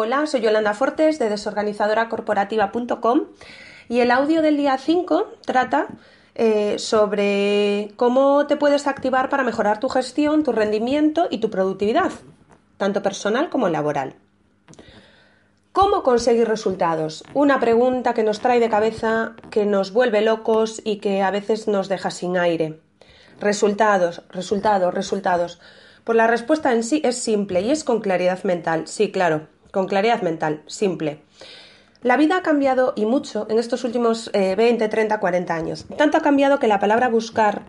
Hola, 0.00 0.28
soy 0.28 0.42
Yolanda 0.42 0.74
Fortes 0.74 1.18
de 1.18 1.28
desorganizadoracorporativa.com 1.28 3.22
y 3.88 3.98
el 3.98 4.12
audio 4.12 4.42
del 4.42 4.56
día 4.56 4.78
5 4.78 5.26
trata 5.44 5.88
eh, 6.36 6.78
sobre 6.78 7.90
cómo 7.96 8.46
te 8.46 8.56
puedes 8.56 8.86
activar 8.86 9.28
para 9.28 9.42
mejorar 9.42 9.80
tu 9.80 9.88
gestión, 9.88 10.44
tu 10.44 10.52
rendimiento 10.52 11.26
y 11.32 11.38
tu 11.38 11.50
productividad, 11.50 12.12
tanto 12.76 13.02
personal 13.02 13.50
como 13.50 13.68
laboral. 13.68 14.14
¿Cómo 15.72 16.04
conseguir 16.04 16.46
resultados? 16.46 17.24
Una 17.34 17.58
pregunta 17.58 18.14
que 18.14 18.22
nos 18.22 18.38
trae 18.38 18.60
de 18.60 18.70
cabeza, 18.70 19.32
que 19.50 19.66
nos 19.66 19.92
vuelve 19.92 20.20
locos 20.20 20.80
y 20.84 20.98
que 20.98 21.22
a 21.22 21.32
veces 21.32 21.66
nos 21.66 21.88
deja 21.88 22.12
sin 22.12 22.36
aire. 22.36 22.78
Resultados, 23.40 24.22
resultados, 24.30 24.94
resultados. 24.94 25.58
Pues 26.04 26.14
la 26.14 26.28
respuesta 26.28 26.72
en 26.72 26.84
sí 26.84 27.02
es 27.04 27.18
simple 27.18 27.62
y 27.62 27.72
es 27.72 27.82
con 27.82 28.00
claridad 28.00 28.44
mental. 28.44 28.86
Sí, 28.86 29.10
claro, 29.10 29.48
con 29.78 29.86
claridad 29.86 30.22
mental, 30.22 30.64
simple. 30.66 31.20
La 32.02 32.16
vida 32.16 32.38
ha 32.38 32.42
cambiado 32.42 32.94
y 32.96 33.06
mucho 33.06 33.46
en 33.48 33.60
estos 33.60 33.84
últimos 33.84 34.28
20, 34.32 34.88
30, 34.88 35.20
40 35.20 35.54
años. 35.54 35.86
Tanto 35.96 36.18
ha 36.18 36.20
cambiado 36.20 36.58
que 36.58 36.66
la 36.66 36.80
palabra 36.80 37.08
buscar 37.08 37.62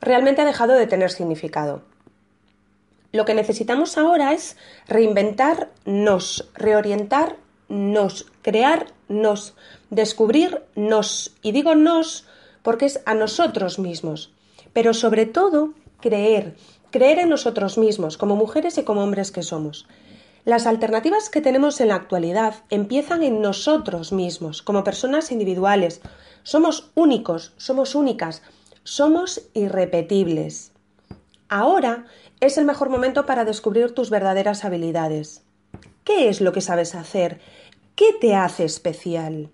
realmente 0.00 0.42
ha 0.42 0.44
dejado 0.44 0.72
de 0.72 0.88
tener 0.88 1.12
significado. 1.12 1.82
Lo 3.12 3.24
que 3.24 3.34
necesitamos 3.34 3.96
ahora 3.98 4.32
es 4.32 4.56
reinventarnos, 4.88 6.50
reorientarnos, 6.54 8.26
crearnos, 8.42 9.54
descubrirnos. 9.90 11.36
Y 11.40 11.52
digo 11.52 11.76
nos 11.76 12.26
porque 12.62 12.86
es 12.86 13.00
a 13.06 13.14
nosotros 13.14 13.78
mismos. 13.78 14.32
Pero 14.72 14.92
sobre 14.92 15.24
todo, 15.24 15.72
creer, 16.00 16.56
creer 16.90 17.20
en 17.20 17.28
nosotros 17.28 17.78
mismos, 17.78 18.18
como 18.18 18.34
mujeres 18.34 18.76
y 18.76 18.82
como 18.82 19.04
hombres 19.04 19.30
que 19.30 19.44
somos. 19.44 19.86
Las 20.44 20.66
alternativas 20.66 21.30
que 21.30 21.40
tenemos 21.40 21.80
en 21.80 21.88
la 21.88 21.94
actualidad 21.94 22.56
empiezan 22.68 23.22
en 23.22 23.40
nosotros 23.40 24.12
mismos, 24.12 24.60
como 24.60 24.84
personas 24.84 25.32
individuales. 25.32 26.02
Somos 26.42 26.90
únicos, 26.94 27.54
somos 27.56 27.94
únicas, 27.94 28.42
somos 28.82 29.48
irrepetibles. 29.54 30.72
Ahora 31.48 32.04
es 32.40 32.58
el 32.58 32.66
mejor 32.66 32.90
momento 32.90 33.24
para 33.24 33.46
descubrir 33.46 33.94
tus 33.94 34.10
verdaderas 34.10 34.66
habilidades. 34.66 35.42
¿Qué 36.04 36.28
es 36.28 36.42
lo 36.42 36.52
que 36.52 36.60
sabes 36.60 36.94
hacer? 36.94 37.40
¿Qué 37.96 38.12
te 38.20 38.34
hace 38.34 38.66
especial? 38.66 39.50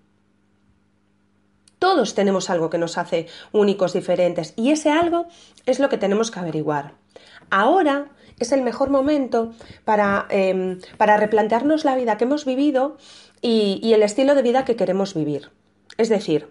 Todos 1.79 2.15
tenemos 2.15 2.49
algo 2.49 2.69
que 2.69 2.77
nos 2.77 2.97
hace 2.97 3.27
únicos, 3.53 3.93
diferentes, 3.93 4.53
y 4.57 4.71
ese 4.71 4.91
algo 4.91 5.27
es 5.65 5.79
lo 5.79 5.87
que 5.87 5.97
tenemos 5.97 6.31
que 6.31 6.39
averiguar. 6.39 6.95
Ahora 7.49 8.09
es 8.43 8.51
el 8.51 8.61
mejor 8.61 8.89
momento 8.89 9.53
para, 9.85 10.27
em, 10.29 10.79
para 10.97 11.17
replantearnos 11.17 11.85
la 11.85 11.95
vida 11.95 12.17
que 12.17 12.25
hemos 12.25 12.45
vivido 12.45 12.97
y 13.41 13.93
el 13.93 14.03
estilo 14.03 14.35
de 14.35 14.43
vida 14.43 14.65
que 14.65 14.75
queremos 14.75 15.15
vivir. 15.15 15.49
Es 15.97 16.09
decir, 16.09 16.49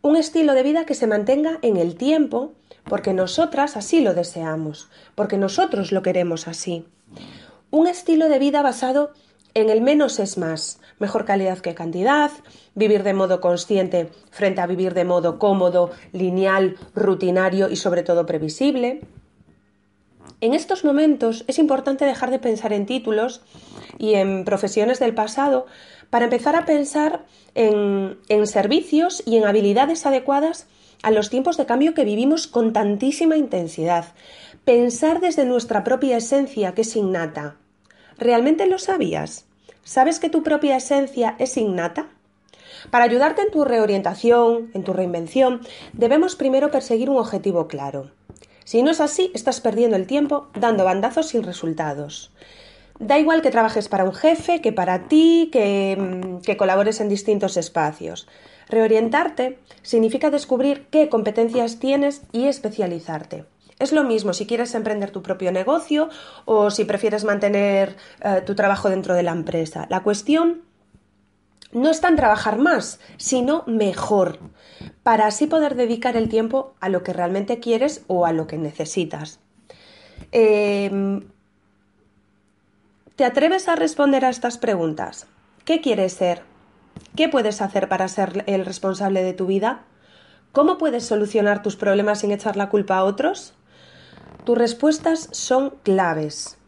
un 0.00 0.16
estilo 0.16 0.54
de 0.54 0.62
vida 0.62 0.86
que 0.86 0.94
se 0.94 1.06
mantenga 1.06 1.58
en 1.62 1.76
el 1.76 1.96
tiempo 1.96 2.54
porque 2.84 3.12
nosotras 3.12 3.76
así 3.76 4.00
lo 4.00 4.14
deseamos, 4.14 4.88
porque 5.14 5.36
nosotros 5.36 5.92
lo 5.92 6.02
queremos 6.02 6.48
así. 6.48 6.86
Un 7.70 7.86
estilo 7.86 8.28
de 8.28 8.38
vida 8.38 8.62
basado 8.62 9.12
en 9.54 9.70
el 9.70 9.80
menos 9.80 10.20
es 10.20 10.38
más, 10.38 10.78
mejor 10.98 11.24
calidad 11.24 11.58
que 11.58 11.74
cantidad, 11.74 12.30
vivir 12.74 13.02
de 13.02 13.12
modo 13.12 13.40
consciente 13.40 14.10
frente 14.30 14.60
a 14.60 14.66
vivir 14.66 14.94
de 14.94 15.04
modo 15.04 15.38
cómodo, 15.38 15.90
lineal, 16.12 16.76
rutinario 16.94 17.68
y 17.68 17.76
sobre 17.76 18.02
todo 18.02 18.24
previsible. 18.24 19.00
En 20.40 20.54
estos 20.54 20.84
momentos 20.84 21.44
es 21.48 21.58
importante 21.58 22.04
dejar 22.04 22.30
de 22.30 22.38
pensar 22.38 22.72
en 22.72 22.86
títulos 22.86 23.42
y 23.98 24.14
en 24.14 24.44
profesiones 24.44 24.98
del 24.98 25.14
pasado 25.14 25.66
para 26.10 26.26
empezar 26.26 26.56
a 26.56 26.64
pensar 26.64 27.24
en, 27.54 28.18
servicios 28.46 29.22
y 29.26 29.36
en 29.36 29.44
habilidades 29.44 30.06
adecuadas 30.06 30.66
a 31.02 31.10
los 31.10 31.30
tiempos 31.30 31.56
de 31.56 31.66
cambio 31.66 31.94
que 31.94 32.04
vivimos 32.04 32.46
con 32.46 32.72
tantísima 32.72 33.36
intensidad. 33.36 34.06
Pensar 34.64 35.20
desde 35.20 35.44
nuestra 35.44 35.84
propia 35.84 36.16
esencia 36.16 36.72
que 36.72 36.82
es 36.82 36.96
innata. 36.96 37.56
¿Realmente 38.16 38.66
lo 38.66 38.78
sabías? 38.78 39.46
¿Sabes 39.84 40.18
que 40.18 40.30
tu 40.30 40.42
propia 40.42 40.76
esencia 40.76 41.36
es 41.38 41.56
innata? 41.56 42.08
Para 42.90 43.04
ayudarte 43.04 43.42
en 43.42 43.50
tu 43.50 43.64
reorientación, 43.64 44.70
en 44.74 44.84
tu 44.84 44.92
reinvención, 44.92 45.60
debemos 45.92 46.36
primero 46.36 46.70
perseguir 46.70 47.10
un 47.10 47.18
objetivo 47.18 47.66
claro. 47.68 48.10
Si 48.68 48.82
no 48.82 48.90
es 48.90 49.00
así, 49.00 49.30
estás 49.32 49.62
perdiendo 49.62 49.96
el 49.96 50.06
tiempo 50.06 50.48
dando 50.52 50.84
bandazos 50.84 51.28
sin 51.28 51.42
resultados. 51.42 52.30
Da 52.98 53.18
igual 53.18 53.40
que 53.40 53.50
trabajes 53.50 53.88
para 53.88 54.04
un 54.04 54.12
jefe, 54.12 54.60
que 54.60 54.72
para 54.74 55.08
ti, 55.08 55.48
que, 55.50 55.96
mm, 55.98 56.42
que, 56.42 56.58
colabores 56.58 57.00
en 57.00 57.08
distintos 57.08 57.56
espacios. 57.56 58.28
Reorientarte 58.68 59.58
significa 59.80 60.28
descubrir 60.28 60.86
qué 60.90 61.08
competencias 61.08 61.78
tienes 61.78 62.20
y 62.30 62.44
especializarte. 62.44 63.46
Es 63.78 63.92
lo 63.92 64.04
mismo 64.04 64.34
si 64.34 64.44
quieres 64.44 64.74
emprender 64.74 65.12
tu 65.12 65.22
propio 65.22 65.50
negocio 65.50 66.10
o 66.44 66.70
si 66.70 66.84
prefieres 66.84 67.24
mantener 67.24 67.96
eh, 68.22 68.42
tu 68.44 68.54
trabajo 68.54 68.90
dentro 68.90 69.14
de 69.14 69.22
la 69.22 69.32
empresa. 69.32 69.86
La 69.88 70.02
cuestión 70.02 70.60
no 71.72 71.88
está 71.88 72.08
en 72.08 72.16
trabajar 72.16 72.58
más, 72.58 73.00
sino 73.16 73.64
mejor, 73.66 74.40
para 75.02 75.26
así 75.26 75.46
poder 75.46 75.74
dedicar 75.74 76.16
el 76.16 76.28
tiempo 76.28 76.74
a 76.80 76.88
lo 76.88 77.02
que 77.02 77.12
realmente 77.12 77.60
quieres 77.60 78.04
o 78.06 78.26
a 78.26 78.32
lo 78.32 78.46
que 78.46 78.58
necesitas. 78.58 79.40
Eh, 80.32 81.20
¿Te 83.16 83.24
atreves 83.24 83.66
a 83.68 83.74
responder 83.74 84.24
a 84.24 84.28
estas 84.28 84.58
preguntas? 84.58 85.26
¿Qué 85.64 85.80
quieres 85.80 86.12
ser? 86.12 86.42
¿Qué 87.16 87.28
puedes 87.28 87.60
hacer 87.60 87.88
para 87.88 88.06
ser 88.06 88.44
el 88.46 88.64
responsable 88.64 89.24
de 89.24 89.32
tu 89.32 89.46
vida? 89.46 89.80
¿Cómo 90.52 90.78
puedes 90.78 91.04
solucionar 91.04 91.62
tus 91.62 91.74
problemas 91.74 92.20
sin 92.20 92.30
echar 92.30 92.56
la 92.56 92.68
culpa 92.68 92.96
a 92.96 93.04
otros? 93.04 93.54
Tus 94.44 94.56
respuestas 94.56 95.28
son 95.32 95.74
claves. 95.82 96.58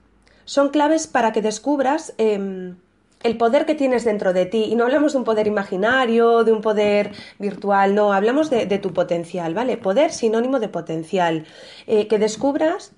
Son 0.45 0.71
claves 0.71 1.07
para 1.07 1.33
que 1.33 1.41
descubras 1.41 2.15
eh, 2.19 2.75
el 3.23 3.37
poder 3.37 3.67
que 3.67 3.75
tienes 3.75 4.05
dentro 4.05 4.33
de 4.33 4.47
ti. 4.47 4.65
Y 4.65 4.75
no 4.75 4.85
hablamos 4.85 5.13
de 5.13 5.19
un 5.19 5.25
poder 5.25 5.47
imaginario, 5.47 6.45
de 6.45 6.53
un 6.53 6.61
poder 6.61 7.13
virtual, 7.39 7.95
no, 7.95 8.13
hablamos 8.13 8.51
de, 8.51 8.67
tu 8.79 8.93
potencial, 8.93 9.55
¿vale? 9.55 9.77
Poder 9.77 10.13
sinónimo 10.13 10.61
de 10.61 10.69
potencial. 10.69 11.47
Eh, 11.87 12.07
que 12.09 12.19
descubras 12.19 12.93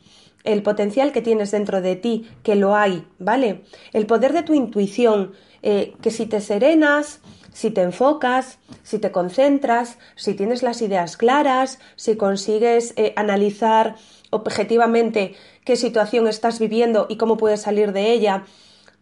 el 0.44 0.62
potencial 0.62 1.12
que 1.12 1.22
tienes 1.22 1.50
dentro 1.50 1.80
de 1.80 1.96
ti, 1.96 2.28
que 2.42 2.56
lo 2.56 2.74
hay, 2.74 3.06
¿vale? 3.18 3.62
El 3.92 4.06
poder 4.06 4.32
de 4.32 4.42
tu 4.42 4.54
intuición, 4.54 5.32
eh, 5.62 5.94
que 6.02 6.10
si 6.10 6.26
te 6.26 6.40
serenas, 6.40 7.20
si 7.52 7.70
te 7.70 7.82
enfocas, 7.82 8.58
si 8.82 8.98
te 8.98 9.12
concentras, 9.12 9.98
si 10.16 10.34
tienes 10.34 10.62
las 10.62 10.82
ideas 10.82 11.16
claras, 11.16 11.78
si 11.96 12.16
consigues 12.16 12.94
eh, 12.96 13.12
analizar 13.16 13.96
objetivamente 14.30 15.34
qué 15.64 15.76
situación 15.76 16.26
estás 16.26 16.58
viviendo 16.58 17.06
y 17.08 17.16
cómo 17.16 17.36
puedes 17.36 17.60
salir 17.60 17.92
de 17.92 18.12
ella, 18.12 18.44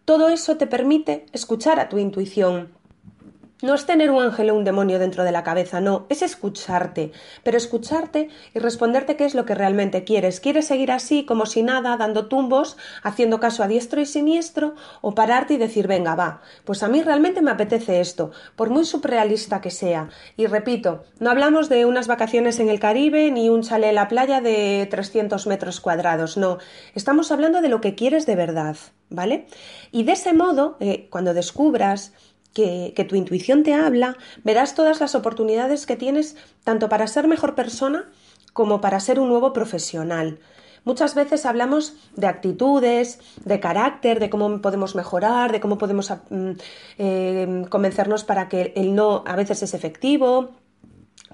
todo 0.05 0.29
eso 0.29 0.57
te 0.57 0.67
permite 0.67 1.25
escuchar 1.33 1.79
a 1.79 1.89
tu 1.89 1.97
intuición, 1.97 2.71
no 3.61 3.75
es 3.75 3.85
tener 3.85 4.11
un 4.11 4.23
ángel 4.23 4.49
o 4.49 4.55
un 4.55 4.63
demonio 4.63 4.99
dentro 4.99 5.23
de 5.23 5.31
la 5.31 5.43
cabeza, 5.43 5.81
no, 5.81 6.05
es 6.09 6.21
escucharte, 6.21 7.11
pero 7.43 7.57
escucharte 7.57 8.29
y 8.53 8.59
responderte 8.59 9.15
qué 9.15 9.25
es 9.25 9.35
lo 9.35 9.45
que 9.45 9.55
realmente 9.55 10.03
quieres. 10.03 10.39
¿Quieres 10.39 10.67
seguir 10.67 10.91
así, 10.91 11.25
como 11.25 11.45
si 11.45 11.63
nada, 11.63 11.97
dando 11.97 12.27
tumbos, 12.27 12.77
haciendo 13.03 13.39
caso 13.39 13.63
a 13.63 13.67
diestro 13.67 14.01
y 14.01 14.05
siniestro, 14.05 14.75
o 15.01 15.13
pararte 15.13 15.55
y 15.55 15.57
decir, 15.57 15.87
venga, 15.87 16.15
va, 16.15 16.41
pues 16.65 16.81
a 16.83 16.87
mí 16.87 17.01
realmente 17.01 17.41
me 17.41 17.51
apetece 17.51 17.99
esto, 17.99 18.31
por 18.55 18.69
muy 18.69 18.85
surrealista 18.85 19.61
que 19.61 19.71
sea? 19.71 20.09
Y 20.37 20.47
repito, 20.47 21.03
no 21.19 21.29
hablamos 21.29 21.69
de 21.69 21.85
unas 21.85 22.07
vacaciones 22.07 22.59
en 22.59 22.69
el 22.69 22.79
Caribe 22.79 23.31
ni 23.31 23.49
un 23.49 23.61
chalet 23.61 23.89
en 23.89 23.95
la 23.95 24.07
playa 24.07 24.41
de 24.41 24.87
300 24.89 25.47
metros 25.47 25.81
cuadrados, 25.81 26.37
no, 26.37 26.59
estamos 26.95 27.31
hablando 27.31 27.61
de 27.61 27.69
lo 27.69 27.81
que 27.81 27.95
quieres 27.95 28.25
de 28.25 28.35
verdad, 28.35 28.77
¿vale? 29.09 29.47
Y 29.91 30.03
de 30.03 30.13
ese 30.13 30.33
modo, 30.33 30.77
eh, 30.79 31.07
cuando 31.09 31.33
descubras 31.33 32.13
que, 32.53 33.05
tu 33.07 33.15
intuición 33.15 33.63
te 33.63 33.73
habla, 33.73 34.17
verás 34.43 34.75
todas 34.75 34.99
las 34.99 35.15
oportunidades 35.15 35.85
que 35.85 35.95
tienes 35.95 36.35
tanto 36.63 36.89
para 36.89 37.07
ser 37.07 37.27
mejor 37.27 37.55
persona 37.55 38.09
como 38.53 38.81
para 38.81 38.99
ser 38.99 39.19
un 39.19 39.29
nuevo 39.29 39.53
profesional. 39.53 40.39
Muchas 40.83 41.13
veces 41.13 41.45
hablamos 41.45 41.93
de 42.15 42.27
actitudes, 42.27 43.19
de 43.45 43.59
carácter, 43.59 44.19
de 44.19 44.29
cómo 44.29 44.61
podemos 44.61 44.95
mejorar, 44.95 45.51
de 45.51 45.59
cómo 45.59 45.77
podemos 45.77 46.11
mm, 46.29 46.51
eh, 46.97 47.65
convencernos 47.69 48.23
para 48.23 48.49
que 48.49 48.73
el 48.75 48.95
no 48.95 49.23
a 49.27 49.35
veces 49.35 49.61
es 49.61 49.75
efectivo, 49.75 50.55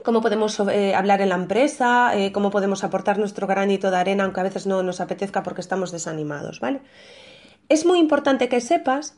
cómo 0.03 0.21
podemos 0.21 0.59
eh, 0.59 0.93
hablar 0.95 1.21
en 1.21 1.29
la 1.29 1.35
empresa, 1.35 2.11
eh, 2.15 2.31
cómo 2.33 2.51
podemos 2.51 2.83
aportar 2.83 3.17
nuestro 3.19 3.47
granito 3.47 3.89
de 3.89 3.97
arena, 3.97 4.25
aunque 4.25 4.41
a 4.41 4.43
veces 4.43 4.67
no 4.67 4.83
nos 4.83 4.99
apetezca 4.99 5.43
porque 5.43 5.61
estamos 5.61 5.91
desanimados, 5.91 6.59
¿vale? 6.59 6.81
Es 7.69 7.85
muy 7.85 7.99
importante 7.99 8.49
que 8.49 8.61
sepas 8.61 9.15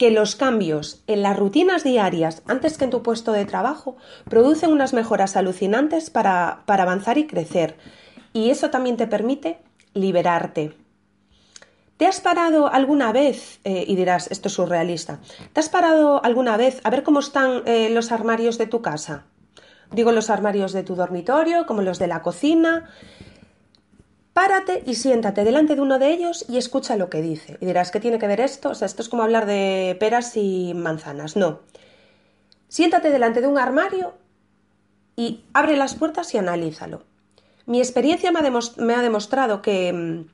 que 0.00 0.10
los 0.10 0.34
cambios 0.34 1.02
en 1.08 1.20
las 1.20 1.36
rutinas 1.36 1.84
diarias 1.84 2.40
antes 2.46 2.78
que 2.78 2.84
en 2.84 2.90
tu 2.90 3.02
puesto 3.02 3.32
de 3.32 3.44
trabajo 3.44 3.98
producen 4.30 4.72
unas 4.72 4.94
mejoras 4.94 5.36
alucinantes 5.36 6.08
para, 6.08 6.62
avanzar 6.66 7.18
y 7.18 7.26
crecer. 7.26 7.76
Y 8.32 8.48
eso 8.48 8.70
también 8.70 8.96
te 8.96 9.06
permite 9.06 9.58
liberarte. 9.92 10.74
¿Te 11.98 12.06
has 12.06 12.22
parado 12.22 12.72
alguna 12.72 13.12
vez, 13.12 13.60
eh, 13.64 13.84
y 13.86 13.94
dirás, 13.94 14.30
esto 14.30 14.48
es 14.48 14.54
surrealista, 14.54 15.20
¿te 15.52 15.60
has 15.60 15.68
parado 15.68 16.24
alguna 16.24 16.56
vez 16.56 16.80
a 16.82 16.88
ver 16.88 17.02
cómo 17.02 17.20
están 17.20 17.62
eh, 17.66 17.90
los 17.90 18.10
armarios 18.10 18.56
de 18.56 18.68
tu 18.68 18.80
casa? 18.80 19.26
Digo 19.92 20.12
los 20.12 20.30
armarios 20.30 20.72
de 20.72 20.82
tu 20.82 20.94
dormitorio, 20.94 21.66
como 21.66 21.82
los 21.82 21.98
de 21.98 22.06
la 22.06 22.22
cocina. 22.22 22.88
Párate 24.40 24.82
y 24.86 24.94
siéntate 24.94 25.44
delante 25.44 25.74
de 25.74 25.82
uno 25.82 25.98
de 25.98 26.14
ellos 26.14 26.46
y 26.48 26.56
escucha 26.56 26.96
lo 26.96 27.10
que 27.10 27.20
dice. 27.20 27.58
Y 27.60 27.66
dirás, 27.66 27.90
¿qué 27.90 28.00
tiene 28.00 28.18
que 28.18 28.26
ver 28.26 28.40
esto? 28.40 28.70
O 28.70 28.74
sea, 28.74 28.86
esto 28.86 29.02
es 29.02 29.10
como 29.10 29.22
hablar 29.22 29.44
de 29.44 29.94
peras 30.00 30.34
y 30.34 30.72
manzanas. 30.72 31.36
No. 31.36 31.60
Siéntate 32.66 33.10
delante 33.10 33.42
de 33.42 33.48
un 33.48 33.58
armario 33.58 34.14
y 35.14 35.44
abre 35.52 35.76
las 35.76 35.94
puertas 35.94 36.32
y 36.32 36.38
analízalo. 36.38 37.02
Mi 37.66 37.80
experiencia 37.80 38.32
me 38.32 38.94
ha, 38.94 39.02
demostrado 39.02 39.60
que, 39.60 39.92
mm, 39.92 40.30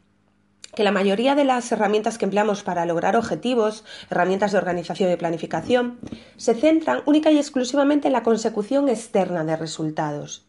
que 0.76 0.84
la 0.84 0.92
mayoría 0.92 1.34
de 1.34 1.42
las 1.42 1.72
herramientas 1.72 2.16
que 2.16 2.26
empleamos 2.26 2.62
para 2.62 2.86
lograr 2.86 3.16
objetivos, 3.16 3.84
herramientas 4.08 4.52
de 4.52 4.58
organización 4.58 5.10
y 5.10 5.16
planificación, 5.16 5.98
se 6.36 6.54
centran 6.54 7.02
única 7.06 7.32
y 7.32 7.38
exclusivamente 7.38 8.06
en 8.06 8.12
la 8.12 8.22
consecución 8.22 8.88
externa 8.88 9.42
de 9.42 9.56
resultados. 9.56 10.45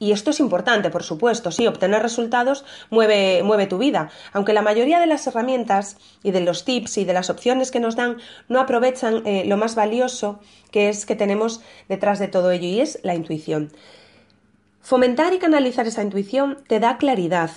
Y 0.00 0.12
esto 0.12 0.30
es 0.30 0.40
importante, 0.40 0.88
por 0.90 1.02
supuesto, 1.02 1.52
sí, 1.52 1.66
obtener 1.66 2.02
resultados 2.02 2.64
mueve, 2.88 3.42
mueve, 3.44 3.66
tu 3.66 3.76
vida, 3.76 4.10
aunque 4.32 4.54
la 4.54 4.62
mayoría 4.62 4.98
de 4.98 5.06
las 5.06 5.26
herramientas 5.26 5.98
y 6.22 6.32
de 6.32 6.40
los 6.40 6.64
tips 6.64 6.98
y 6.98 7.04
de 7.04 7.12
las 7.12 7.28
opciones 7.28 7.70
que 7.70 7.80
nos 7.80 7.96
dan 7.96 8.16
no 8.48 8.60
aprovechan 8.60 9.26
eh, 9.26 9.44
lo 9.44 9.58
más 9.58 9.74
valioso 9.74 10.40
que 10.72 10.88
es 10.88 11.04
que 11.04 11.16
tenemos 11.16 11.60
detrás 11.88 12.18
de 12.18 12.28
todo 12.28 12.50
ello 12.50 12.66
y 12.66 12.80
es 12.80 12.98
la 13.02 13.14
intuición. 13.14 13.72
Fomentar 14.80 15.34
y 15.34 15.38
canalizar 15.38 15.86
esa 15.86 16.02
intuición 16.02 16.58
te 16.66 16.80
da 16.80 16.96
claridad, 16.96 17.50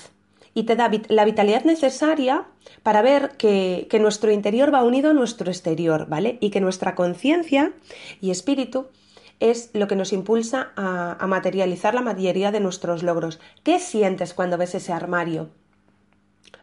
y 0.54 0.63
te 0.63 0.75
da 0.75 0.92
la 1.07 1.25
vitalidad 1.25 1.63
necesaria 1.63 2.45
para 2.84 3.01
ver 3.01 3.31
que, 3.38 3.88
nuestro 4.00 4.31
interior 4.31 4.74
va 4.74 4.84
unido 4.84 5.12
a 5.12 5.13
nuestro 5.13 5.50
exterior, 5.50 6.07
¿vale? 6.07 6.38
Y 6.42 6.50
que 6.50 6.62
nuestra 6.62 6.95
conciencia 6.95 7.74
y 8.22 8.31
espíritu 8.31 8.88
es 9.39 9.69
lo 9.74 9.88
que 9.88 9.95
nos 9.95 10.13
impulsa 10.13 10.71
a, 10.75 11.18
a, 11.19 11.27
materializar 11.27 11.94
la 11.94 12.01
mayoría 12.01 12.51
de 12.51 12.59
nuestros 12.59 13.03
logros. 13.03 13.39
¿Qué 13.63 13.80
sientes 13.80 14.33
cuando 14.33 14.57
ves 14.57 14.75
ese 14.75 14.94
armario? 14.94 15.50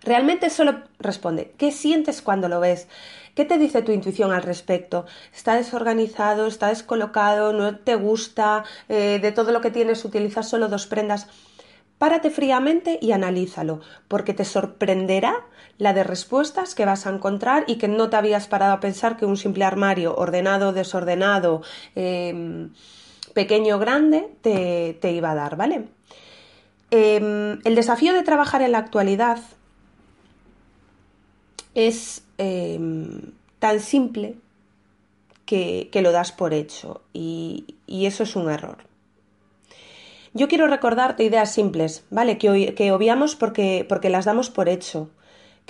Realmente 0.02 0.48
solo 0.48 0.82
responde, 0.98 1.54
¿qué 1.58 1.72
sientes 1.72 2.22
cuando 2.22 2.48
lo 2.48 2.60
ves? 2.60 2.88
¿Qué 3.34 3.44
te 3.44 3.58
dice 3.58 3.82
tu 3.82 3.92
intuición 3.92 4.32
al 4.32 4.42
respecto? 4.42 5.06
¿Está 5.34 5.54
desorganizado? 5.54 6.46
¿Está 6.46 6.68
descolocado? 6.68 7.52
¿No 7.52 7.78
te 7.78 7.94
gusta? 7.94 8.64
Eh, 8.88 9.18
¿De 9.20 9.32
todo 9.32 9.52
lo 9.52 9.60
que 9.60 9.70
tienes 9.70 10.04
utilizas 10.04 10.48
solo 10.48 10.68
dos 10.68 10.86
prendas? 10.86 11.26
Párate 12.00 12.30
fríamente 12.30 12.98
y 13.02 13.12
analízalo, 13.12 13.82
porque 14.08 14.32
te 14.32 14.46
sorprenderá 14.46 15.44
la 15.76 15.92
de 15.92 16.02
respuestas 16.02 16.74
que 16.74 16.86
vas 16.86 17.06
a 17.06 17.10
encontrar 17.10 17.64
y 17.66 17.76
que 17.76 17.88
no 17.88 18.08
te 18.08 18.16
habías 18.16 18.48
parado 18.48 18.72
a 18.72 18.80
pensar 18.80 19.18
que 19.18 19.26
un 19.26 19.36
simple 19.36 19.64
armario 19.64 20.16
ordenado, 20.16 20.72
desordenado, 20.72 21.60
em, 21.94 22.70
pequeño, 23.34 23.78
grande, 23.78 24.30
te, 24.40 25.12
iba 25.12 25.32
a 25.32 25.34
dar, 25.34 25.56
¿vale? 25.56 25.88
Em, 26.90 27.58
el 27.64 27.74
desafío 27.74 28.14
de 28.14 28.22
trabajar 28.22 28.62
en 28.62 28.72
la 28.72 28.78
actualidad 28.78 29.40
es 31.74 32.24
em, 32.38 33.32
tan 33.58 33.78
simple 33.78 34.36
que, 35.44 35.90
lo 36.02 36.12
das 36.12 36.32
por 36.32 36.54
hecho 36.54 37.02
y 37.12 37.66
eso 37.90 38.22
es 38.22 38.36
un 38.36 38.48
error. 38.48 38.89
Yo 40.32 40.48
quiero 40.48 40.66
recordarte 40.68 41.24
ideas 41.24 41.52
simples, 41.52 42.04
¿vale? 42.10 42.38
Que, 42.38 42.74
que 42.74 42.92
obviamos 42.92 43.36
porque, 43.36 43.84
porque 43.88 44.10
las 44.10 44.24
damos 44.24 44.50
por 44.50 44.68
hecho 44.68 45.10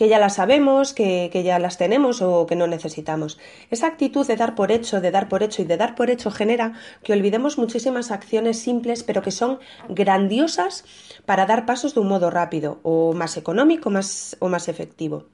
que 0.00 0.08
ya 0.08 0.18
las 0.18 0.36
sabemos, 0.36 0.94
que, 0.94 1.28
que, 1.30 1.42
ya 1.42 1.58
las 1.58 1.76
tenemos 1.76 2.22
o 2.22 2.46
que 2.46 2.56
no 2.56 2.66
necesitamos. 2.66 3.38
Esa 3.70 3.86
actitud 3.86 4.26
de 4.26 4.36
dar 4.36 4.54
por 4.54 4.72
hecho, 4.72 5.02
de 5.02 5.10
dar 5.10 5.28
por 5.28 5.42
hecho 5.42 5.60
y 5.60 5.66
de 5.66 5.76
dar 5.76 5.94
por 5.94 6.08
hecho 6.08 6.30
genera 6.30 6.72
que 7.02 7.12
olvidemos 7.12 7.58
muchísimas 7.58 8.10
acciones 8.10 8.58
simples 8.58 9.02
pero 9.02 9.20
que 9.20 9.30
son 9.30 9.58
grandiosas 9.90 10.86
para 11.26 11.44
dar 11.44 11.66
pasos 11.66 11.92
de 11.92 12.00
un 12.00 12.08
modo 12.08 12.30
rápido 12.30 12.80
o 12.82 13.12
más 13.12 13.36
económico 13.36 13.90
más, 13.90 14.38
o 14.40 14.48
más 14.48 14.68
efectivo. 14.68 15.26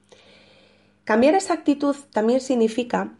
Cambiar 1.05 1.35
esa 1.35 1.53
actitud 1.53 1.95
también 2.11 2.41
significa 2.41 3.13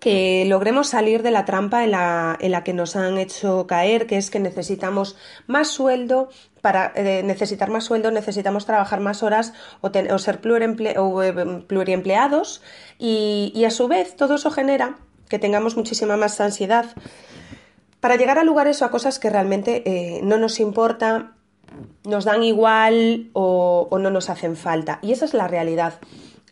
que 0.00 0.44
logremos 0.46 0.88
salir 0.88 1.22
de 1.22 1.30
la 1.30 1.44
trampa 1.44 1.84
en 1.84 1.92
la, 1.92 2.36
en 2.40 2.52
la, 2.52 2.64
que 2.64 2.72
nos 2.72 2.96
han 2.96 3.18
hecho 3.18 3.66
caer, 3.66 4.06
que 4.06 4.16
es 4.16 4.30
que 4.30 4.40
necesitamos 4.40 5.16
más 5.46 5.68
sueldo. 5.68 6.28
Para 6.60 6.92
eh, 6.96 7.22
necesitar 7.24 7.70
más 7.70 7.84
sueldo 7.84 8.10
necesitamos 8.10 8.66
trabajar 8.66 8.98
más 9.00 9.22
horas 9.22 9.52
o, 9.82 10.18
ser 10.18 10.40
eh, 10.44 11.64
pluriempleados 11.66 12.62
y, 12.98 13.64
a 13.64 13.70
su 13.70 13.86
vez 13.86 14.16
todo 14.16 14.34
eso 14.34 14.50
genera 14.50 14.96
que 15.28 15.38
tengamos 15.38 15.76
muchísima 15.76 16.16
más 16.16 16.40
ansiedad 16.40 16.86
para 18.00 18.16
llegar 18.16 18.38
a 18.38 18.44
lugares 18.44 18.82
o 18.82 18.84
a 18.84 18.90
cosas 18.90 19.20
que 19.20 19.30
realmente 19.30 19.82
eh, 19.86 20.20
no 20.24 20.38
nos 20.38 20.58
importa, 20.58 21.34
nos 22.04 22.24
dan 22.24 22.42
igual 22.42 23.30
o 23.32 23.98
no 24.00 24.10
nos 24.10 24.28
hacen 24.28 24.56
falta. 24.56 24.98
Y 25.02 25.12
esa 25.12 25.24
es 25.24 25.34
la 25.34 25.46
realidad. 25.46 25.94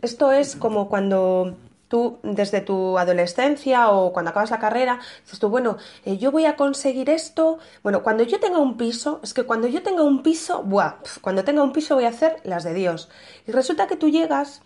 Esto 0.01 0.33
es 0.33 0.55
como 0.55 0.89
cuando 0.89 1.57
tú 1.95 2.19
desde 2.25 2.61
tu 2.61 2.99
adolescencia 2.99 3.93
o 3.93 4.13
cuando 4.13 4.33
acabas 4.33 4.51
la 4.51 4.59
carrera, 4.59 4.99
dices 5.23 5.39
tú, 5.39 5.49
bueno, 5.49 5.77
eh, 6.05 6.19
yo 6.19 6.33
voy 6.33 6.45
a 6.45 6.57
conseguir 6.57 7.09
esto, 7.09 7.61
bueno, 7.85 8.03
cuando 8.03 8.25
yo 8.25 8.41
tenga 8.41 8.59
un 8.59 8.77
piso, 8.77 9.21
es 9.23 9.33
que 9.33 9.45
cuando 9.45 9.69
yo 9.69 9.81
tenga 9.85 10.03
un 10.03 10.25
piso, 10.25 10.65
buah, 10.65 10.95
cuando 11.21 11.45
tenga 11.45 11.63
un 11.63 11.73
piso 11.73 11.95
voy 11.95 12.07
a 12.07 12.09
hacer 12.09 12.39
las 12.43 12.65
de 12.65 12.75
Dios. 12.75 13.11
Y 13.47 13.53
resulta 13.53 13.87
que 13.87 13.95
tú 13.95 14.09
llegas, 14.09 14.61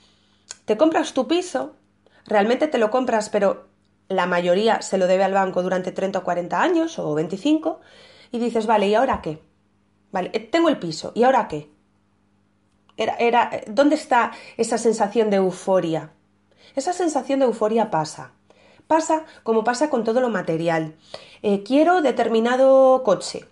te 0.64 0.78
compras 0.78 1.12
tu 1.12 1.28
piso, 1.28 1.74
realmente 2.24 2.66
te 2.66 2.78
lo 2.78 2.90
compras, 2.90 3.28
pero 3.28 3.66
la 4.08 4.24
mayoría 4.24 4.80
se 4.80 4.96
lo 4.96 5.06
debe 5.06 5.24
al 5.24 5.34
banco 5.34 5.62
durante 5.62 5.92
30 5.92 6.20
o 6.20 6.24
40 6.24 6.62
años 6.62 6.98
o 6.98 7.12
25, 7.12 7.78
y 8.32 8.38
dices, 8.38 8.66
vale, 8.66 8.88
¿y 8.88 8.94
ahora 8.94 9.20
qué? 9.20 9.42
Vale, 10.12 10.30
eh, 10.32 10.40
tengo 10.40 10.70
el 10.70 10.78
piso, 10.78 11.12
¿y 11.14 11.24
ahora 11.24 11.46
qué? 11.46 11.70
Era, 12.96 13.16
era, 13.16 13.50
¿Dónde 13.66 13.96
está 13.96 14.32
esa 14.56 14.78
sensación 14.78 15.28
de 15.28 15.36
euforia? 15.36 16.12
Esa 16.76 16.92
sensación 16.92 17.40
de 17.40 17.46
euforia 17.46 17.90
pasa. 17.90 18.32
Pasa 18.86 19.24
como 19.42 19.64
pasa 19.64 19.90
con 19.90 20.04
todo 20.04 20.20
lo 20.20 20.30
material. 20.30 20.94
Eh, 21.42 21.62
quiero 21.62 22.00
determinado 22.00 23.02
coche. 23.04 23.46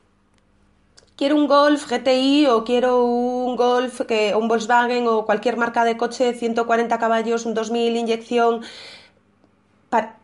Quiero 1.16 1.36
un 1.36 1.46
Golf 1.46 1.90
GTI 1.90 2.46
o 2.46 2.64
quiero 2.64 3.04
un 3.04 3.56
Golf, 3.56 4.02
que, 4.02 4.34
un 4.34 4.48
Volkswagen 4.48 5.06
o 5.08 5.24
cualquier 5.24 5.56
marca 5.56 5.84
de 5.84 5.96
coche, 5.96 6.34
140 6.34 6.98
caballos, 6.98 7.46
un 7.46 7.54
2000 7.54 7.96
inyección. 7.96 8.62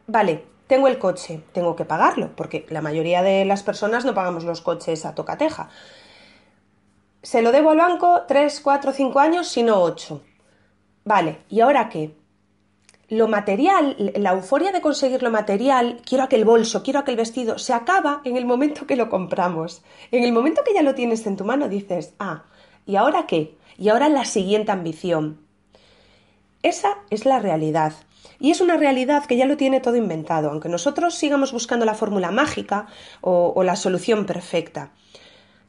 vale, 0.06 0.44
tengo 0.66 0.88
el 0.88 0.98
coche, 0.98 1.42
tengo 1.52 1.76
que 1.76 1.84
pagarlo, 1.84 2.30
porque 2.36 2.66
la 2.68 2.82
mayoría 2.82 3.22
de 3.22 3.44
las 3.44 3.62
personas 3.62 4.04
no 4.04 4.14
pagamos 4.14 4.44
los 4.44 4.60
coches 4.60 5.04
a 5.06 5.14
tocateja. 5.14 5.70
Se 7.22 7.40
lo 7.42 7.52
debo 7.52 7.70
al 7.70 7.78
banco 7.78 8.22
3, 8.28 8.60
4, 8.60 8.92
5 8.92 9.20
años, 9.20 9.48
sino 9.48 9.80
8. 9.82 10.20
Vale, 11.04 11.38
¿y 11.48 11.60
ahora 11.60 11.88
qué? 11.88 12.14
Lo 13.12 13.28
material, 13.28 13.94
la 14.16 14.30
euforia 14.30 14.72
de 14.72 14.80
conseguir 14.80 15.22
lo 15.22 15.30
material, 15.30 16.00
quiero 16.02 16.24
aquel 16.24 16.46
bolso, 16.46 16.82
quiero 16.82 16.98
aquel 16.98 17.16
vestido, 17.16 17.58
se 17.58 17.74
acaba 17.74 18.22
en 18.24 18.38
el 18.38 18.46
momento 18.46 18.86
que 18.86 18.96
lo 18.96 19.10
compramos. 19.10 19.82
En 20.10 20.24
el 20.24 20.32
momento 20.32 20.62
que 20.64 20.72
ya 20.72 20.80
lo 20.80 20.94
tienes 20.94 21.26
en 21.26 21.36
tu 21.36 21.44
mano 21.44 21.68
dices, 21.68 22.14
ah, 22.18 22.44
¿y 22.86 22.96
ahora 22.96 23.26
qué? 23.26 23.54
Y 23.76 23.90
ahora 23.90 24.08
la 24.08 24.24
siguiente 24.24 24.72
ambición. 24.72 25.42
Esa 26.62 27.00
es 27.10 27.26
la 27.26 27.38
realidad. 27.38 27.92
Y 28.40 28.50
es 28.50 28.62
una 28.62 28.78
realidad 28.78 29.26
que 29.26 29.36
ya 29.36 29.44
lo 29.44 29.58
tiene 29.58 29.80
todo 29.80 29.96
inventado, 29.96 30.48
aunque 30.48 30.70
nosotros 30.70 31.14
sigamos 31.14 31.52
buscando 31.52 31.84
la 31.84 31.94
fórmula 31.94 32.30
mágica 32.30 32.86
o, 33.20 33.62
la 33.62 33.76
solución 33.76 34.24
perfecta. 34.24 34.90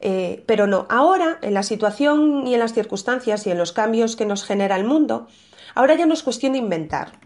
Eh, 0.00 0.42
pero 0.46 0.66
no, 0.66 0.86
ahora, 0.88 1.36
en 1.42 1.52
la 1.52 1.62
situación 1.62 2.46
y 2.46 2.54
en 2.54 2.60
las 2.60 2.72
circunstancias 2.72 3.46
y 3.46 3.50
en 3.50 3.58
los 3.58 3.72
cambios 3.72 4.16
que 4.16 4.24
nos 4.24 4.44
genera 4.44 4.76
el 4.76 4.84
mundo, 4.84 5.28
ahora 5.74 5.94
ya 5.94 6.06
no 6.06 6.14
es 6.14 6.22
cuestión 6.22 6.52
de 6.52 6.58
inventar, 6.58 7.23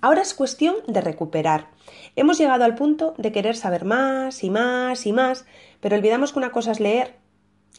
Ahora 0.00 0.22
es 0.22 0.34
cuestión 0.34 0.76
de 0.86 1.00
recuperar. 1.00 1.68
Hemos 2.16 2.38
llegado 2.38 2.64
al 2.64 2.74
punto 2.74 3.14
de 3.18 3.32
querer 3.32 3.56
saber 3.56 3.84
más 3.84 4.44
y 4.44 4.50
más 4.50 5.06
y 5.06 5.12
más, 5.12 5.46
pero 5.80 5.96
olvidamos 5.96 6.32
que 6.32 6.38
una 6.38 6.52
cosa 6.52 6.72
es 6.72 6.80
leer 6.80 7.16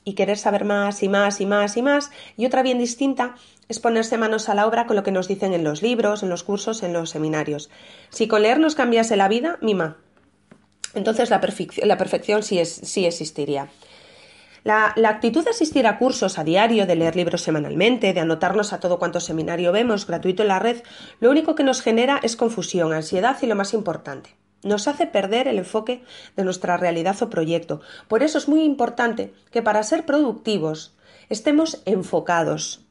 y 0.03 0.13
querer 0.13 0.37
saber 0.37 0.63
más 0.63 1.03
y 1.03 1.09
más 1.09 1.41
y 1.41 1.45
más 1.45 1.75
y 1.75 1.81
más, 1.81 2.11
y 2.37 2.45
otra 2.45 2.63
bien 2.63 2.79
distinta 2.79 3.35
es 3.67 3.79
ponerse 3.79 4.17
manos 4.17 4.47
a 4.47 4.55
la 4.55 4.65
obra 4.65 4.85
con 4.85 4.95
lo 4.95 5.03
que 5.03 5.11
nos 5.11 5.27
dicen 5.27 5.53
en 5.53 5.65
los 5.65 5.81
libros, 5.81 6.23
en 6.23 6.29
los 6.29 6.43
cursos, 6.43 6.81
en 6.83 6.93
los 6.93 7.09
seminarios. 7.09 7.69
Si 8.09 8.27
con 8.27 8.41
leer 8.41 8.59
nos 8.59 8.75
cambiase 8.75 9.17
la 9.17 9.27
vida, 9.27 9.57
mima. 9.61 9.97
Entonces 10.93 11.29
la, 11.29 11.41
perfección 11.41 12.41
sí, 12.41 13.05
existiría. 13.05 13.67
La, 14.67 14.93
actitud 15.07 15.45
de 15.45 15.51
asistir 15.51 15.87
a 15.87 15.97
cursos 15.97 16.37
a 16.37 16.43
diario, 16.43 16.85
de 16.85 16.97
leer 16.97 17.15
libros 17.15 17.41
semanalmente, 17.41 18.13
de 18.13 18.19
anotarnos 18.19 18.73
a 18.73 18.81
todo 18.81 18.99
cuanto 18.99 19.21
seminario 19.21 19.71
vemos 19.71 20.05
gratuito 20.05 20.41
en 20.41 20.49
la 20.49 20.59
red, 20.59 20.83
lo 21.21 21.31
único 21.31 21.55
que 21.55 21.63
nos 21.63 21.81
genera 21.81 22.19
es 22.21 22.35
confusión, 22.35 22.91
ansiedad 22.91 23.37
y 23.41 23.45
lo 23.45 23.55
más 23.55 23.73
importante, 23.73 24.35
nos 24.63 24.89
hace 24.89 25.07
perder 25.07 25.47
el 25.47 25.59
enfoque 25.59 26.03
de 26.35 26.43
nuestra 26.43 26.75
realidad 26.75 27.15
o 27.21 27.29
proyecto. 27.29 27.79
Por 28.09 28.23
eso 28.23 28.37
es 28.37 28.49
muy 28.49 28.61
importante 28.63 29.33
que 29.51 29.61
para 29.61 29.81
ser 29.83 30.05
productivos 30.05 30.97
estemos 31.29 31.81
enfocados. 31.85 32.81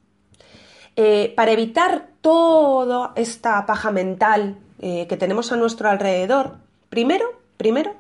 eh, 0.96 1.34
para 1.36 1.52
evitar 1.52 2.08
toda 2.22 3.12
esta 3.16 3.66
paja 3.66 3.90
mental 3.90 4.56
eh, 4.80 5.06
que 5.10 5.18
tenemos 5.18 5.52
a 5.52 5.56
nuestro 5.56 5.90
alrededor, 5.90 6.56
primero, 6.88 7.26
primero, 7.58 7.96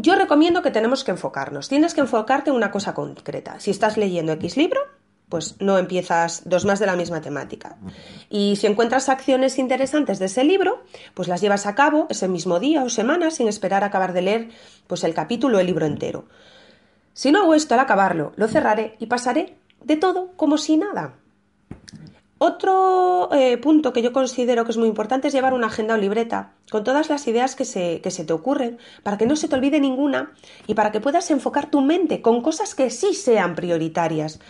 yo 0.00 0.14
recomiendo 0.14 0.62
que 0.62 0.70
tenemos 0.70 1.04
que 1.04 1.10
enfocarnos. 1.10 1.68
Tienes 1.68 1.94
que 1.94 2.00
enfocarte 2.00 2.50
en 2.50 2.56
una 2.56 2.70
cosa 2.70 2.94
concreta. 2.94 3.60
Si 3.60 3.70
estás 3.70 3.96
leyendo 3.96 4.32
X 4.32 4.56
libro, 4.56 4.80
pues 5.28 5.56
no 5.60 5.78
empiezas 5.78 6.42
dos 6.44 6.64
más 6.64 6.80
de 6.80 6.86
la 6.86 6.96
misma 6.96 7.20
temática. 7.20 7.76
Y 8.28 8.56
si 8.56 8.66
encuentras 8.66 9.08
acciones 9.08 9.58
interesantes 9.58 10.18
de 10.18 10.26
ese 10.26 10.44
libro, 10.44 10.82
pues 11.14 11.28
las 11.28 11.40
llevas 11.40 11.66
a 11.66 11.74
cabo 11.74 12.06
ese 12.10 12.28
mismo 12.28 12.58
día 12.58 12.82
o 12.82 12.88
semana 12.88 13.30
sin 13.30 13.46
esperar 13.46 13.84
a 13.84 13.86
acabar 13.86 14.12
de 14.12 14.22
leer 14.22 14.48
pues 14.86 15.04
el 15.04 15.14
capítulo 15.14 15.58
o 15.58 15.60
el 15.60 15.66
libro 15.66 15.86
entero. 15.86 16.24
Si 17.12 17.30
no 17.30 17.42
hago 17.42 17.54
esto 17.54 17.74
al 17.74 17.80
acabarlo, 17.80 18.32
lo 18.36 18.48
cerraré 18.48 18.96
y 18.98 19.06
pasaré 19.06 19.56
de 19.84 19.96
todo 19.96 20.32
como 20.36 20.58
si 20.58 20.76
nada. 20.76 21.14
Otro 22.42 23.28
eh, 23.32 23.58
punto 23.58 23.92
que 23.92 24.00
yo 24.00 24.14
considero 24.14 24.64
que 24.64 24.70
es 24.70 24.78
muy 24.78 24.88
importante 24.88 25.28
es 25.28 25.34
llevar 25.34 25.52
una 25.52 25.66
agenda 25.66 25.92
o 25.92 25.98
libreta 25.98 26.54
con 26.70 26.84
todas 26.84 27.10
las 27.10 27.26
ideas 27.26 27.54
que 27.54 27.66
se, 27.66 28.00
que 28.00 28.10
se 28.10 28.24
te 28.24 28.32
ocurren 28.32 28.78
para 29.02 29.18
que 29.18 29.26
no 29.26 29.36
se 29.36 29.46
te 29.46 29.56
olvide 29.56 29.78
ninguna 29.78 30.32
y 30.66 30.72
para 30.72 30.90
que 30.90 31.02
puedas 31.02 31.30
enfocar 31.30 31.70
tu 31.70 31.82
mente 31.82 32.22
con 32.22 32.40
cosas 32.40 32.74
que 32.74 32.88
sí 32.88 33.12
sean 33.12 33.54
prioritarias. 33.54 34.40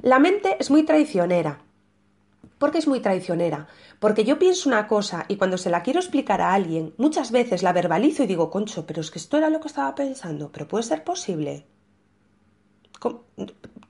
La 0.00 0.20
mente 0.20 0.56
es 0.60 0.70
muy 0.70 0.84
traicionera. 0.84 1.58
¿Por 2.58 2.70
qué 2.70 2.78
es 2.78 2.86
muy 2.86 3.00
traicionera? 3.00 3.66
Porque 3.98 4.22
yo 4.22 4.38
pienso 4.38 4.68
una 4.68 4.86
cosa 4.86 5.24
y 5.26 5.34
cuando 5.34 5.58
se 5.58 5.70
la 5.70 5.82
quiero 5.82 5.98
explicar 5.98 6.40
a 6.40 6.54
alguien, 6.54 6.94
muchas 6.98 7.32
veces 7.32 7.64
la 7.64 7.72
verbalizo 7.72 8.22
y 8.22 8.28
digo, 8.28 8.48
concho, 8.48 8.86
pero 8.86 9.00
es 9.00 9.10
que 9.10 9.18
esto 9.18 9.36
era 9.38 9.50
lo 9.50 9.58
que 9.58 9.66
estaba 9.66 9.92
pensando, 9.96 10.52
pero 10.52 10.68
puede 10.68 10.84
ser 10.84 11.02
posible. 11.02 11.66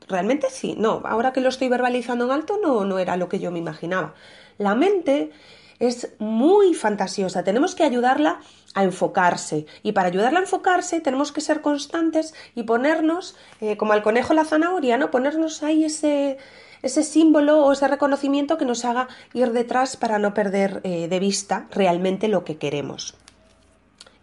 Realmente 0.09 0.49
sí, 0.51 0.75
no, 0.77 1.03
ahora 1.05 1.33
que 1.33 1.41
lo 1.41 1.49
estoy 1.49 1.69
verbalizando 1.69 2.25
en 2.27 2.31
alto 2.31 2.59
no, 2.63 2.85
no 2.85 2.99
era 2.99 3.17
lo 3.17 3.29
que 3.29 3.39
yo 3.39 3.51
me 3.51 3.59
imaginaba. 3.59 4.15
La 4.59 4.75
mente 4.75 5.31
es 5.79 6.13
muy 6.19 6.75
fantasiosa, 6.75 7.43
tenemos 7.43 7.75
que 7.75 7.83
ayudarla 7.83 8.41
a 8.75 8.85
enfocarse 8.85 9.67
y 9.83 9.93
para 9.93 10.09
ayudarla 10.09 10.39
a 10.39 10.43
enfocarse 10.43 11.01
tenemos 11.01 11.33
que 11.33 11.41
ser 11.41 11.61
constantes 11.61 12.35
y 12.55 12.63
ponernos, 12.63 13.37
eh, 13.61 13.77
como 13.77 13.93
al 13.93 14.03
conejo 14.03 14.33
la 14.33 14.45
zanahoria, 14.45 14.97
¿no? 14.97 15.11
ponernos 15.11 15.63
ahí 15.63 15.85
ese, 15.85 16.39
ese 16.83 17.03
símbolo 17.03 17.65
o 17.65 17.73
ese 17.73 17.89
reconocimiento 17.89 18.59
que 18.59 18.65
nos 18.65 18.85
haga 18.85 19.09
ir 19.35 19.51
detrás 19.53 19.97
para 19.97 20.19
no 20.19 20.35
perder 20.35 20.81
eh, 20.85 21.09
de 21.09 21.19
vista 21.19 21.67
realmente 21.73 22.29
lo 22.29 22.45
que 22.45 22.59
queremos. 22.59 23.17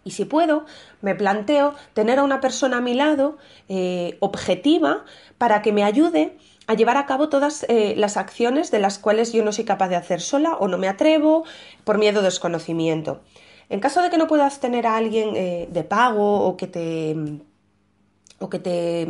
Y 0.04 0.12
si 0.12 0.24
puedo, 0.24 0.64
me 1.02 1.14
planteo 1.14 1.74
tener 1.92 2.18
a 2.18 2.22
una 2.22 2.40
persona 2.40 2.78
a 2.78 2.80
mi 2.80 2.94
lado 2.94 3.36
eh, 3.68 4.16
objetiva 4.20 5.04
para 5.36 5.60
que 5.62 5.72
me 5.72 5.84
ayude 5.84 6.38
a 6.66 6.74
llevar 6.74 6.96
a 6.96 7.06
cabo 7.06 7.28
todas 7.28 7.66
eh, 7.68 7.94
las 7.96 8.16
acciones 8.16 8.70
de 8.70 8.78
las 8.78 8.98
cuales 8.98 9.32
yo 9.32 9.44
no 9.44 9.52
soy 9.52 9.64
capaz 9.64 9.88
de 9.88 9.96
hacer 9.96 10.20
sola 10.20 10.54
o 10.54 10.68
no 10.68 10.78
me 10.78 10.88
atrevo 10.88 11.44
por 11.84 11.98
miedo 11.98 12.20
o 12.20 12.22
desconocimiento. 12.22 13.20
En 13.68 13.80
caso 13.80 14.02
de 14.02 14.10
que 14.10 14.18
no 14.18 14.26
puedas 14.26 14.60
tener 14.60 14.86
a 14.86 14.96
alguien 14.96 15.36
eh, 15.36 15.68
de 15.70 15.84
pago 15.84 16.44
o 16.44 16.56
que 16.56 16.66
te 16.66 17.16
o 18.42 18.48
que 18.48 18.58
te 18.58 19.06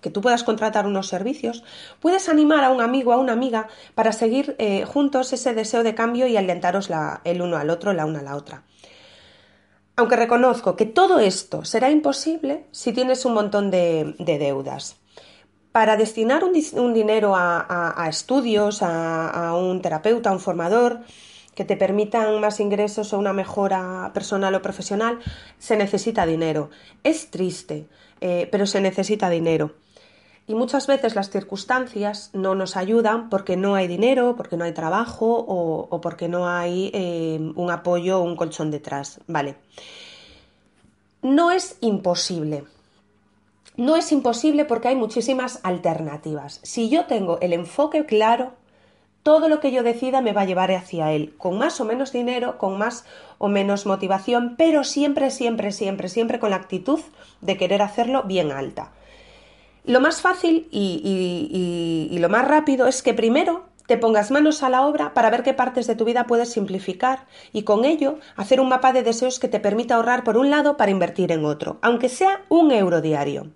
que 0.00 0.10
tú 0.10 0.20
puedas 0.20 0.44
contratar 0.44 0.86
unos 0.86 1.08
servicios, 1.08 1.64
puedes 1.98 2.28
animar 2.28 2.62
a 2.62 2.70
un 2.70 2.80
amigo 2.80 3.12
a 3.12 3.16
una 3.16 3.32
amiga 3.32 3.66
para 3.96 4.12
seguir 4.12 4.56
juntos 4.86 5.32
ese 5.32 5.52
deseo 5.52 5.82
de 5.82 5.96
cambio 5.96 6.28
y 6.28 6.36
alentaros 6.36 6.88
el 7.24 7.42
uno 7.42 7.56
al 7.56 7.70
otro, 7.70 7.92
la 7.92 8.06
una 8.06 8.20
a 8.20 8.22
la 8.22 8.36
otra. 8.36 8.62
Aunque 9.96 10.16
reconozco 10.16 10.74
que 10.74 10.86
todo 10.86 11.18
esto 11.18 11.64
será 11.64 11.90
imposible 11.90 12.64
si 12.70 12.92
tienes 12.92 13.24
un 13.24 13.34
montón 13.34 13.70
de, 13.70 14.14
deudas. 14.18 14.96
Para 15.70 15.96
destinar 15.96 16.44
un, 16.44 16.94
dinero 16.94 17.34
a, 17.36 18.06
estudios, 18.08 18.82
a, 18.82 19.54
un 19.54 19.82
terapeuta, 19.82 20.30
a 20.30 20.32
un 20.32 20.40
formador, 20.40 21.00
que 21.54 21.64
te 21.64 21.76
permitan 21.76 22.40
más 22.40 22.60
ingresos 22.60 23.12
o 23.12 23.18
una 23.18 23.34
mejora 23.34 24.10
personal 24.14 24.54
o 24.54 24.62
profesional, 24.62 25.18
se 25.58 25.76
necesita 25.76 26.24
dinero. 26.24 26.70
Es 27.04 27.30
triste, 27.30 27.86
eh, 28.20 28.48
pero 28.50 28.66
se 28.66 28.80
necesita 28.80 29.28
dinero. 29.28 29.74
Y 30.46 30.54
muchas 30.54 30.86
veces 30.86 31.14
las 31.14 31.30
circunstancias 31.30 32.30
no 32.32 32.54
nos 32.54 32.76
ayudan 32.76 33.28
porque 33.30 33.56
no 33.56 33.74
hay 33.74 33.86
dinero, 33.86 34.34
porque 34.36 34.56
no 34.56 34.64
hay 34.64 34.72
trabajo 34.72 35.44
o, 35.48 36.00
porque 36.00 36.28
no 36.28 36.48
hay 36.48 36.90
eh, 36.92 37.38
un 37.54 37.70
apoyo 37.70 38.18
o 38.18 38.22
un 38.22 38.36
colchón 38.36 38.70
detrás. 38.70 39.20
Vale. 39.26 39.56
No 41.22 41.52
es 41.52 41.76
imposible. 41.80 42.64
No 43.76 43.96
es 43.96 44.10
imposible 44.10 44.64
porque 44.64 44.88
hay 44.88 44.96
muchísimas 44.96 45.60
alternativas. 45.62 46.58
Si 46.62 46.90
yo 46.90 47.06
tengo 47.06 47.38
el 47.40 47.52
enfoque 47.52 48.04
claro, 48.04 48.52
todo 49.22 49.48
lo 49.48 49.60
que 49.60 49.70
yo 49.70 49.82
decida 49.82 50.20
me 50.20 50.32
va 50.32 50.42
a 50.42 50.46
llevar 50.46 50.72
hacia 50.72 51.12
él, 51.12 51.34
con 51.38 51.56
más 51.56 51.80
o 51.80 51.84
menos 51.84 52.12
dinero, 52.12 52.58
con 52.58 52.76
más 52.76 53.04
o 53.38 53.48
menos 53.48 53.86
motivación, 53.86 54.56
pero 54.58 54.82
siempre, 54.82 55.30
siempre, 55.30 55.70
siempre, 55.70 56.08
siempre 56.08 56.40
con 56.40 56.50
la 56.50 56.56
actitud 56.56 57.00
de 57.40 57.56
querer 57.56 57.82
hacerlo 57.82 58.24
bien 58.24 58.50
alta. 58.50 58.90
Lo 59.84 60.00
más 60.00 60.20
fácil 60.20 60.68
y, 60.70 62.16
lo 62.18 62.28
más 62.28 62.46
rápido 62.46 62.86
es 62.86 63.02
que 63.02 63.14
primero 63.14 63.64
te 63.88 63.98
pongas 63.98 64.30
manos 64.30 64.62
a 64.62 64.68
la 64.68 64.86
obra 64.86 65.12
para 65.12 65.28
ver 65.28 65.42
qué 65.42 65.54
partes 65.54 65.88
de 65.88 65.96
tu 65.96 66.04
vida 66.04 66.26
puedes 66.28 66.52
simplificar 66.52 67.26
y 67.52 67.64
con 67.64 67.84
ello 67.84 68.18
hacer 68.36 68.60
un 68.60 68.68
mapa 68.68 68.92
de 68.92 69.02
deseos 69.02 69.40
que 69.40 69.48
te 69.48 69.58
permita 69.58 69.96
ahorrar 69.96 70.22
por 70.22 70.36
un 70.36 70.50
lado 70.50 70.76
para 70.76 70.92
invertir 70.92 71.32
en 71.32 71.44
otro, 71.44 71.78
aunque 71.82 72.08
sea 72.08 72.42
un 72.48 72.70
euro 72.70 73.00
diario. 73.00 73.48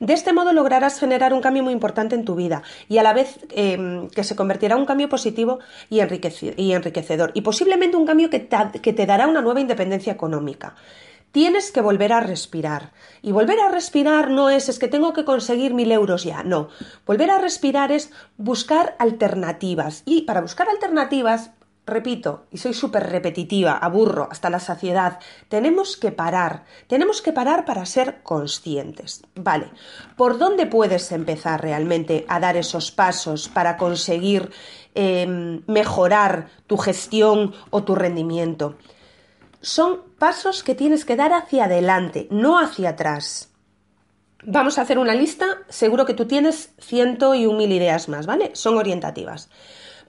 De 0.00 0.14
este 0.14 0.32
modo 0.32 0.54
lograrás 0.54 0.98
generar 0.98 1.34
un 1.34 1.42
cambio 1.42 1.62
muy 1.62 1.74
importante 1.74 2.14
en 2.14 2.24
tu 2.24 2.34
vida 2.34 2.62
y 2.88 2.96
a 2.96 3.02
la 3.02 3.12
vez 3.12 3.38
em, 3.50 4.08
que 4.08 4.24
se 4.24 4.34
convertirá 4.34 4.74
en 4.74 4.80
un 4.80 4.86
cambio 4.86 5.10
positivo 5.10 5.58
y, 5.90 6.00
enriquecedor 6.00 7.32
y 7.34 7.42
posiblemente 7.42 7.98
un 7.98 8.06
cambio 8.06 8.30
que 8.30 8.40
te 8.40 9.06
dará 9.06 9.26
una 9.26 9.42
nueva 9.42 9.60
independencia 9.60 10.14
económica 10.14 10.74
tienes 11.32 11.70
que 11.70 11.80
volver 11.80 12.12
a 12.12 12.20
respirar. 12.20 12.92
Y 13.22 13.32
volver 13.32 13.60
a 13.60 13.70
respirar 13.70 14.30
no 14.30 14.50
es 14.50 14.68
es 14.68 14.78
que 14.78 14.88
tengo 14.88 15.12
que 15.12 15.24
conseguir 15.24 15.74
mil 15.74 15.92
euros 15.92 16.24
ya, 16.24 16.42
no. 16.42 16.68
Volver 17.06 17.30
a 17.30 17.38
respirar 17.38 17.92
es 17.92 18.10
buscar 18.36 18.96
alternativas. 18.98 20.02
Y 20.04 20.22
para 20.22 20.40
buscar 20.40 20.68
alternativas, 20.68 21.50
repito, 21.88 22.46
y 22.50 22.58
soy 22.58 22.74
súper 22.74 23.10
repetitiva, 23.10 23.72
aburro 23.72 24.28
hasta 24.30 24.50
la 24.50 24.60
saciedad, 24.60 25.18
tenemos 25.48 25.96
que 25.96 26.12
parar. 26.12 26.64
Tenemos 26.86 27.22
que 27.22 27.32
parar 27.32 27.64
para 27.64 27.86
ser 27.86 28.22
conscientes. 28.22 29.22
Vale, 29.34 29.70
¿por 30.16 30.38
dónde 30.38 30.66
puedes 30.66 31.10
empezar 31.12 31.62
realmente 31.62 32.24
a 32.28 32.40
dar 32.40 32.56
esos 32.56 32.90
pasos 32.90 33.48
para 33.48 33.76
conseguir 33.76 34.50
em, 34.94 35.62
mejorar 35.66 36.48
tu 36.66 36.76
gestión 36.76 37.54
o 37.70 37.82
tu 37.82 37.94
rendimiento? 37.94 38.76
Son 39.60 40.02
pasos 40.18 40.62
que 40.62 40.74
tienes 40.74 41.04
que 41.04 41.16
dar 41.16 41.32
hacia 41.32 41.64
adelante, 41.64 42.28
no 42.30 42.58
hacia 42.58 42.90
atrás. 42.90 43.50
Vamos 44.44 44.78
a 44.78 44.82
hacer 44.82 44.98
una 44.98 45.14
lista, 45.14 45.46
seguro 45.68 46.06
que 46.06 46.14
tú 46.14 46.26
tienes 46.26 46.72
ciento 46.78 47.34
y 47.34 47.46
un 47.46 47.56
mil 47.56 47.72
ideas 47.72 48.08
más, 48.08 48.26
¿vale? 48.26 48.52
Son 48.54 48.76
orientativas. 48.76 49.50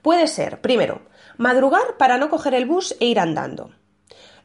Puede 0.02 0.28
ser, 0.28 0.60
primero, 0.60 1.02
madrugar 1.36 1.96
para 1.98 2.16
no 2.16 2.30
coger 2.30 2.54
el 2.54 2.66
bus 2.66 2.94
e 3.00 3.06
ir 3.06 3.18
andando. 3.18 3.72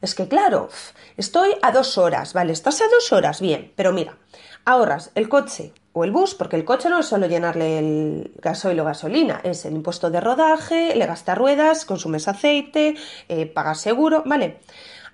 Es 0.02 0.14
que 0.14 0.28
claro, 0.28 0.68
estoy 1.16 1.50
a 1.62 1.72
dos 1.72 1.98
horas, 1.98 2.32
¿vale? 2.32 2.52
Estás 2.52 2.80
a 2.80 2.88
dos 2.88 3.12
horas, 3.12 3.40
bien, 3.40 3.72
pero 3.76 3.92
mira, 3.92 4.18
ahorras 4.64 5.10
el 5.14 5.28
coche 5.28 5.72
o 5.92 6.04
el 6.04 6.10
bus, 6.10 6.34
porque 6.34 6.56
el 6.56 6.64
coche 6.64 6.90
no 6.90 6.98
es 6.98 7.06
solo 7.06 7.26
llenarle 7.26 7.78
el 7.78 8.32
gasoil 8.42 8.78
o 8.80 8.84
gasolina, 8.84 9.40
es 9.44 9.64
el 9.64 9.74
impuesto 9.74 10.10
de 10.10 10.20
rodaje, 10.20 10.94
le 10.94 11.06
gasta 11.06 11.34
ruedas, 11.34 11.86
consumes 11.86 12.28
aceite, 12.28 12.96
eh, 13.28 13.46
pagas 13.46 13.80
seguro, 13.80 14.22
¿vale? 14.26 14.60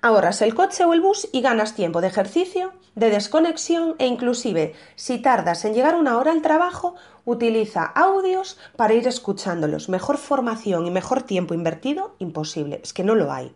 Ahorras 0.04 0.42
el 0.42 0.56
coche 0.56 0.84
o 0.84 0.94
el 0.94 1.00
bus 1.00 1.28
y 1.30 1.42
ganas 1.42 1.76
tiempo 1.76 2.00
de 2.00 2.08
ejercicio, 2.08 2.72
de 2.96 3.08
desconexión 3.08 3.94
e 4.00 4.06
inclusive 4.08 4.74
si 4.96 5.18
tardas 5.18 5.64
en 5.64 5.74
llegar 5.74 5.94
una 5.94 6.18
hora 6.18 6.32
al 6.32 6.42
trabajo, 6.42 6.96
utiliza 7.24 7.84
audios 7.84 8.58
para 8.74 8.94
ir 8.94 9.06
escuchándolos. 9.06 9.88
Mejor 9.88 10.18
formación 10.18 10.86
y 10.86 10.90
mejor 10.90 11.22
tiempo 11.22 11.54
invertido, 11.54 12.16
imposible, 12.18 12.80
es 12.82 12.92
que 12.92 13.04
no 13.04 13.14
lo 13.14 13.32
hay. 13.32 13.54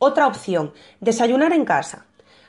Otra 0.00 0.26
opción, 0.26 0.72
desayunar 1.00 1.52
en 1.52 1.64
casa. 1.64 2.04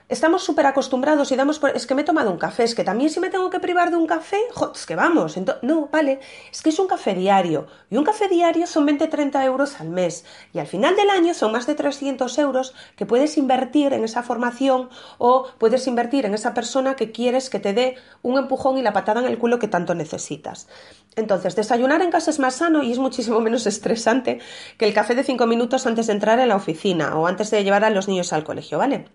Estamos 0.08 0.44
súper 0.44 0.68
acostumbrados 0.68 1.32
y 1.32 1.36
damos 1.36 1.58
por... 1.58 1.72
Es 1.72 1.88
que 1.88 1.96
me 1.96 2.04
he 2.04 2.06
tomado 2.06 2.30
un 2.30 2.38
café, 2.38 2.64
es 2.64 2.76
que 2.76 2.84
también 2.84 3.10
si 3.10 3.20
me 3.20 3.32
tengo 3.32 3.50
que 3.50 3.60
privar 3.60 3.90
de 3.90 3.96
un 3.96 4.06
café, 4.06 4.38
es 4.72 4.86
que 4.86 4.96
vamos, 4.96 5.36
no, 5.64 5.90
vale, 5.92 6.20
es 6.52 6.62
que 6.62 6.70
es 6.70 6.78
un 6.78 6.86
café 6.86 7.16
diario 7.16 7.66
y 7.90 7.98
un 7.98 8.04
café 8.04 8.28
diario 8.28 8.68
son 8.68 8.88
20-30 8.88 9.44
euros 9.44 9.82
al 9.82 9.90
mes 9.90 10.24
y 10.54 10.60
al 10.60 10.68
final 10.68 10.96
del 10.96 11.10
año 11.10 11.34
son 11.34 11.52
más 11.52 11.66
de 11.66 11.74
300 11.74 12.38
euros 12.38 12.76
que 12.96 13.08
puedes 13.08 13.36
invertir 13.40 13.94
en 13.94 14.04
esa 14.04 14.22
formación 14.22 14.90
o 15.18 15.48
puedes 15.58 15.88
invertir 15.88 16.28
en 16.28 16.36
esa 16.36 16.54
persona 16.54 16.96
que 16.96 17.12
quieres 17.12 17.50
que 17.50 17.60
te 17.60 17.74
dé 17.74 17.96
un 18.22 18.38
empujón 18.38 18.78
y 18.78 18.84
la 18.84 18.94
patada 18.94 19.22
en 19.22 19.26
el 19.26 19.40
culo 19.40 19.58
que 19.58 19.68
tanto 19.68 19.96
necesitas. 19.96 20.68
Entonces, 21.16 21.56
desayunar 21.56 22.04
en 22.04 22.12
casa 22.12 22.30
es 22.30 22.38
más 22.38 22.54
sano 22.54 22.84
y 22.84 22.92
es 22.92 23.00
muchísimo 23.00 23.40
menos 23.40 23.66
estresante 23.66 24.40
que 24.78 24.86
el 24.86 24.94
café 24.94 25.16
de 25.16 25.24
5 25.24 25.48
minutos 25.48 25.88
antes 25.88 26.06
de 26.06 26.14
entrar 26.14 26.40
en 26.40 26.50
la 26.50 26.58
oficina 26.58 27.18
o 27.18 27.26
antes 27.26 27.50
de 27.50 27.64
llevar 27.64 27.84
a 27.84 27.90
los 27.90 28.08
niños 28.08 28.34
al 28.34 28.44
colegio, 28.44 28.78
¿vale? 28.78 29.06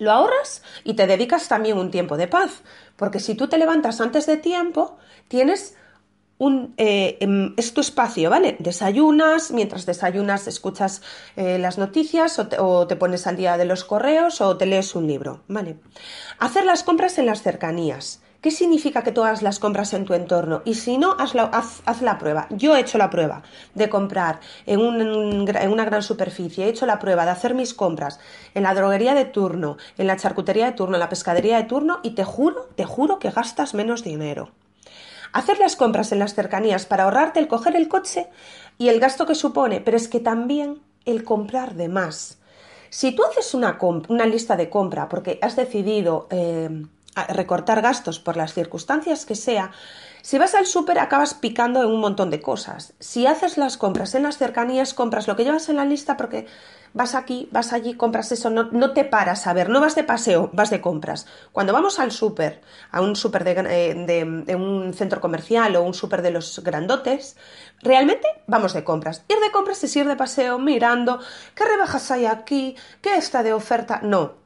Lo 0.00 0.10
ahorras 0.10 0.62
y 0.82 0.94
te 0.94 1.06
dedicas 1.06 1.46
también 1.46 1.78
un 1.78 1.92
tiempo 1.92 2.16
de 2.16 2.26
paz, 2.26 2.62
porque 2.96 3.20
si 3.20 3.36
tú 3.36 3.46
te 3.46 3.58
levantas 3.58 4.00
antes 4.00 4.26
de 4.26 4.38
tiempo, 4.38 4.96
tienes 5.28 5.76
un, 6.38 6.72
eh, 6.78 7.18
em, 7.20 7.52
es 7.58 7.74
tu 7.74 7.82
espacio, 7.82 8.30
¿vale? 8.30 8.56
Desayunas, 8.58 9.50
mientras 9.50 9.84
desayunas 9.84 10.46
escuchas 10.46 11.02
eh, 11.36 11.58
las 11.58 11.76
noticias 11.76 12.38
o 12.38 12.48
te, 12.48 12.56
o 12.58 12.86
te, 12.86 12.96
pones 12.96 13.26
al 13.26 13.36
día 13.36 13.58
de 13.58 13.66
los 13.66 13.84
correos 13.84 14.40
o 14.40 14.56
te 14.56 14.64
lees 14.64 14.94
un 14.94 15.06
libro, 15.06 15.42
¿vale? 15.48 15.76
Hacer 16.38 16.64
las 16.64 16.82
compras 16.82 17.18
en 17.18 17.26
las 17.26 17.42
cercanías. 17.42 18.22
¿Qué 18.40 18.50
significa 18.50 19.02
que 19.02 19.12
tú 19.12 19.22
hagas 19.22 19.42
las 19.42 19.58
compras 19.58 19.92
en 19.92 20.06
tu 20.06 20.14
entorno? 20.14 20.62
Y 20.64 20.74
si 20.74 20.96
no, 20.96 21.14
haz 21.18 21.34
la, 21.34 22.18
prueba. 22.18 22.46
Yo 22.48 22.74
he 22.74 22.80
hecho 22.80 22.96
la 22.96 23.10
prueba 23.10 23.42
de 23.74 23.90
comprar 23.90 24.40
en, 24.64 24.80
un, 24.80 25.46
en, 25.46 25.70
una 25.70 25.84
gran 25.84 26.02
superficie, 26.02 26.64
he 26.64 26.70
hecho 26.70 26.86
la 26.86 26.98
prueba 26.98 27.26
de 27.26 27.32
hacer 27.32 27.54
mis 27.54 27.74
compras 27.74 28.18
en 28.54 28.62
la 28.62 28.72
droguería 28.72 29.12
de 29.14 29.26
turno, 29.26 29.76
en 29.98 30.06
la 30.06 30.16
charcutería 30.16 30.64
de 30.64 30.72
turno, 30.72 30.96
en 30.96 31.00
la 31.00 31.10
pescadería 31.10 31.58
de 31.58 31.64
turno 31.64 32.00
y 32.02 32.12
te 32.12 32.24
juro, 32.24 32.66
te 32.76 32.86
juro 32.86 33.18
que 33.18 33.30
gastas 33.30 33.74
menos 33.74 34.04
dinero. 34.04 34.52
Hacer 35.34 35.58
las 35.58 35.76
compras 35.76 36.10
en 36.10 36.18
las 36.18 36.34
cercanías 36.34 36.86
para 36.86 37.04
ahorrarte 37.04 37.40
el 37.40 37.48
coger 37.48 37.76
el 37.76 37.88
coche 37.88 38.26
y 38.78 38.88
el 38.88 39.00
gasto 39.00 39.26
que 39.26 39.34
supone, 39.34 39.82
pero 39.82 39.98
es 39.98 40.08
que 40.08 40.18
también 40.18 40.80
el 41.04 41.24
comprar 41.24 41.74
de 41.74 41.90
más. 41.90 42.38
Si 42.88 43.12
tú 43.12 43.22
haces 43.22 43.52
una, 43.52 43.78
una 44.08 44.24
lista 44.24 44.56
de 44.56 44.70
compra 44.70 45.10
porque 45.10 45.38
has 45.42 45.56
decidido... 45.56 46.26
Eh, 46.30 46.86
recortar 47.28 47.82
gastos 47.82 48.18
por 48.18 48.36
las 48.36 48.54
circunstancias 48.54 49.26
que 49.26 49.34
sea, 49.34 49.72
si 50.22 50.38
vas 50.38 50.54
al 50.54 50.66
súper 50.66 50.98
acabas 50.98 51.34
picando 51.34 51.82
en 51.82 51.88
un 51.88 52.00
montón 52.00 52.30
de 52.30 52.40
cosas. 52.40 52.92
Si 52.98 53.26
haces 53.26 53.56
las 53.56 53.76
compras 53.78 54.14
en 54.14 54.24
las 54.24 54.36
cercanías, 54.36 54.92
compras 54.92 55.28
lo 55.28 55.36
que 55.36 55.44
llevas 55.44 55.68
en 55.68 55.76
la 55.76 55.84
lista 55.84 56.16
porque 56.16 56.46
vas 56.92 57.14
aquí, 57.14 57.48
vas 57.52 57.72
allí, 57.72 57.94
compras 57.94 58.30
eso, 58.32 58.50
no, 58.50 58.64
no 58.64 58.92
te 58.92 59.04
paras 59.04 59.46
a 59.46 59.52
ver, 59.52 59.68
no 59.68 59.80
vas 59.80 59.94
de 59.94 60.04
paseo, 60.04 60.50
vas 60.52 60.70
de 60.70 60.80
compras. 60.80 61.26
Cuando 61.52 61.72
vamos 61.72 61.98
al 61.98 62.12
súper, 62.12 62.60
a 62.90 63.00
un 63.00 63.16
súper 63.16 63.44
de, 63.44 63.52
eh, 63.52 63.94
de, 63.94 64.42
de, 64.44 64.56
un 64.56 64.92
centro 64.92 65.20
comercial 65.20 65.76
o 65.76 65.82
un 65.82 65.94
súper 65.94 66.22
de 66.22 66.32
los 66.32 66.62
grandotes, 66.62 67.36
realmente 67.80 68.26
vamos 68.46 68.74
de 68.74 68.84
compras. 68.84 69.24
Ir 69.28 69.38
de 69.38 69.50
compras 69.50 69.82
es 69.84 69.96
ir 69.96 70.06
de 70.06 70.16
paseo 70.16 70.58
mirando 70.58 71.20
qué 71.54 71.64
rebajas 71.64 72.10
hay 72.10 72.26
aquí, 72.26 72.76
qué 73.00 73.16
está 73.16 73.42
de 73.42 73.52
oferta. 73.52 74.00
No, 74.02 74.39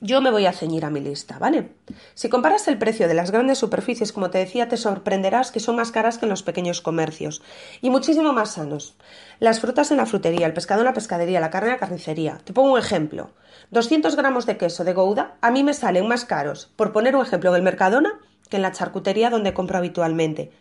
yo 0.00 0.20
me 0.20 0.30
voy 0.30 0.44
a 0.44 0.52
ceñir 0.52 0.84
a 0.84 0.90
mi 0.90 1.00
lista, 1.00 1.38
¿vale? 1.38 1.72
Si 2.14 2.28
comparas 2.28 2.68
el 2.68 2.76
precio 2.76 3.08
de 3.08 3.14
las 3.14 3.30
grandes 3.30 3.58
superficies, 3.58 4.12
como 4.12 4.28
te 4.28 4.38
decía, 4.38 4.68
te 4.68 4.76
sorprenderás 4.76 5.50
que 5.50 5.60
son 5.60 5.76
más 5.76 5.90
caras 5.90 6.18
que 6.18 6.26
en 6.26 6.30
los 6.30 6.42
pequeños 6.42 6.82
comercios 6.82 7.42
y 7.80 7.88
muchísimo 7.88 8.32
más 8.34 8.52
sanos. 8.52 8.94
Las 9.38 9.60
frutas 9.60 9.90
en 9.90 9.96
la 9.96 10.06
frutería, 10.06 10.46
el 10.46 10.52
pescado 10.52 10.82
en 10.82 10.86
la 10.86 10.92
pescadería, 10.92 11.40
la 11.40 11.50
carne 11.50 11.68
en 11.68 11.74
la 11.74 11.80
carnicería. 11.80 12.38
Te 12.44 12.52
pongo 12.52 12.72
un 12.72 12.78
ejemplo. 12.78 13.30
200 13.70 14.16
gramos 14.16 14.44
de 14.44 14.58
queso 14.58 14.84
de 14.84 14.92
Gouda 14.92 15.36
a 15.40 15.50
mí 15.50 15.64
me 15.64 15.72
salen 15.72 16.06
más 16.06 16.26
caros, 16.26 16.70
por 16.76 16.92
poner 16.92 17.16
un 17.16 17.24
ejemplo, 17.24 17.50
en 17.50 17.56
el 17.56 17.62
Mercadona 17.62 18.20
que 18.50 18.56
en 18.56 18.62
la 18.62 18.72
charcutería 18.72 19.30
donde 19.30 19.54
compro 19.54 19.78
habitualmente. 19.78 20.52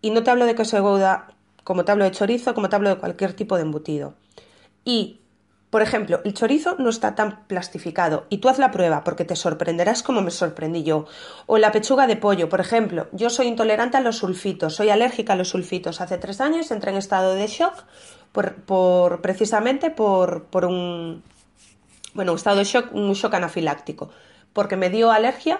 Y 0.00 0.10
no 0.10 0.22
te 0.22 0.30
hablo 0.30 0.46
de 0.46 0.54
queso 0.54 0.76
de 0.76 0.82
Gouda 0.82 1.28
como 1.64 1.84
te 1.84 1.92
hablo 1.92 2.04
de 2.04 2.10
chorizo, 2.10 2.54
como 2.54 2.68
te 2.68 2.76
hablo 2.76 2.90
de 2.90 2.96
cualquier 2.96 3.32
tipo 3.34 3.56
de 3.56 3.62
embutido. 3.62 4.14
Y 4.84 5.20
por 5.74 5.82
ejemplo, 5.82 6.20
el 6.24 6.34
chorizo 6.34 6.76
no 6.78 6.88
está 6.88 7.16
tan 7.16 7.48
plastificado 7.48 8.26
y 8.30 8.38
tú 8.38 8.48
haz 8.48 8.60
la 8.60 8.70
prueba 8.70 9.02
porque 9.02 9.24
te 9.24 9.34
sorprenderás 9.34 10.04
como 10.04 10.22
me 10.22 10.30
sorprendí 10.30 10.84
yo. 10.84 11.06
O 11.46 11.58
la 11.58 11.72
pechuga 11.72 12.06
de 12.06 12.14
pollo, 12.14 12.48
por 12.48 12.60
ejemplo, 12.60 13.08
yo 13.10 13.28
soy 13.28 13.48
intolerante 13.48 13.96
a 13.96 14.00
los 14.00 14.18
sulfitos, 14.18 14.76
soy 14.76 14.90
alérgica 14.90 15.32
a 15.32 15.36
los 15.36 15.48
sulfitos. 15.48 16.00
Hace 16.00 16.16
tres 16.16 16.40
años 16.40 16.70
entré 16.70 16.92
en 16.92 16.96
estado 16.98 17.34
de 17.34 17.48
shock 17.48 17.74
por, 18.30 19.20
precisamente 19.20 19.90
por, 19.90 20.46
un, 20.64 21.24
bueno, 22.12 22.30
un 22.30 22.36
estado 22.36 22.58
de 22.58 22.64
shock, 22.66 22.94
un 22.94 23.12
shock 23.14 23.34
anafiláctico, 23.34 24.10
porque 24.52 24.76
me 24.76 24.90
dio 24.90 25.10
alergia. 25.10 25.58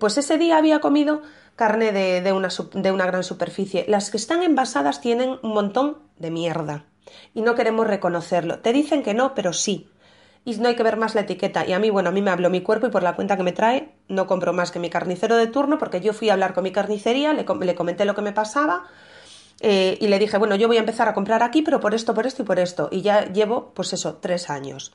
Pues 0.00 0.18
ese 0.18 0.36
día 0.36 0.56
había 0.56 0.80
comido 0.80 1.22
carne 1.54 1.92
de, 1.92 2.32
una, 2.32 2.48
de 2.72 2.90
una 2.90 3.06
gran 3.06 3.22
superficie. 3.22 3.84
Las 3.86 4.10
que 4.10 4.16
están 4.16 4.42
envasadas 4.42 5.00
tienen 5.00 5.38
un 5.44 5.54
montón 5.54 5.98
de 6.18 6.32
mierda 6.32 6.86
y 7.34 7.42
no 7.42 7.54
queremos 7.54 7.86
reconocerlo. 7.86 8.60
Te 8.60 8.72
dicen 8.72 9.02
que 9.02 9.14
no, 9.14 9.34
pero 9.34 9.52
sí. 9.52 9.88
Y 10.44 10.56
no 10.56 10.68
hay 10.68 10.76
que 10.76 10.82
ver 10.82 10.96
más 10.96 11.14
la 11.14 11.22
etiqueta. 11.22 11.66
Y 11.66 11.72
a 11.72 11.78
mí, 11.78 11.90
bueno, 11.90 12.10
a 12.10 12.12
mí 12.12 12.20
me 12.20 12.30
habló 12.30 12.50
mi 12.50 12.60
cuerpo 12.60 12.86
y 12.86 12.90
por 12.90 13.02
la 13.02 13.16
cuenta 13.16 13.36
que 13.36 13.42
me 13.42 13.52
trae 13.52 13.94
no 14.08 14.26
compro 14.26 14.52
más 14.52 14.70
que 14.70 14.78
mi 14.78 14.90
carnicero 14.90 15.36
de 15.36 15.46
turno 15.46 15.78
porque 15.78 16.00
yo 16.00 16.12
fui 16.12 16.28
a 16.28 16.34
hablar 16.34 16.54
con 16.54 16.64
mi 16.64 16.72
carnicería, 16.72 17.32
le, 17.32 17.44
le 17.60 17.74
comenté 17.74 18.04
lo 18.04 18.14
que 18.14 18.22
me 18.22 18.32
pasaba 18.32 18.84
eh, 19.60 19.96
y 20.00 20.08
le 20.08 20.18
dije, 20.18 20.38
bueno, 20.38 20.56
yo 20.56 20.68
voy 20.68 20.76
a 20.76 20.80
empezar 20.80 21.08
a 21.08 21.14
comprar 21.14 21.42
aquí, 21.42 21.62
pero 21.62 21.80
por 21.80 21.94
esto, 21.94 22.14
por 22.14 22.26
esto 22.26 22.42
y 22.42 22.44
por 22.44 22.58
esto. 22.58 22.88
Y 22.90 23.02
ya 23.02 23.32
llevo, 23.32 23.72
pues 23.74 23.92
eso, 23.92 24.16
tres 24.16 24.50
años. 24.50 24.92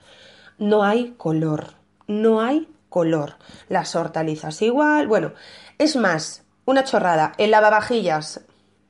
No 0.57 0.83
hay 0.83 1.15
color. 1.17 1.73
No 2.07 2.41
hay 2.41 2.67
color. 2.89 3.35
Las 3.69 3.95
hortalizas 3.95 4.61
igual. 4.61 5.07
Bueno, 5.07 5.33
es 5.77 5.95
más, 5.95 6.43
una 6.65 6.83
chorrada. 6.83 7.33
El 7.37 7.51
lavavajillas 7.51 8.41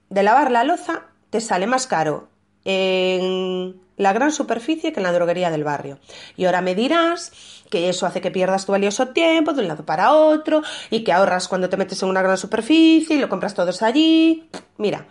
de 0.09 0.23
lavar 0.23 0.51
la 0.51 0.63
loza 0.63 1.03
te 1.29 1.41
sale 1.41 1.67
más 1.67 1.85
caro 1.85 2.28
en 2.65 3.79
la 3.97 4.13
gran 4.13 4.31
superficie 4.31 4.93
que 4.93 4.99
en 4.99 5.03
la 5.03 5.11
droguería 5.11 5.51
del 5.51 5.63
barrio. 5.63 5.99
Y 6.37 6.45
ahora 6.45 6.61
me 6.61 6.73
dirás 6.73 7.33
que 7.69 7.89
eso 7.89 8.05
hace 8.05 8.21
que 8.21 8.31
pierdas 8.31 8.65
tu 8.65 8.71
valioso 8.71 9.09
tiempo 9.09 9.53
de 9.53 9.61
un 9.61 9.67
lado 9.67 9.85
para 9.85 10.13
otro 10.13 10.63
y 10.89 11.03
que 11.03 11.11
ahorras 11.11 11.47
cuando 11.47 11.69
te 11.69 11.77
metes 11.77 12.01
en 12.01 12.09
una 12.09 12.21
gran 12.21 12.37
superficie 12.37 13.17
y 13.17 13.19
lo 13.19 13.29
compras 13.29 13.53
todos 13.53 13.81
allí. 13.81 14.49
Mira, 14.77 15.07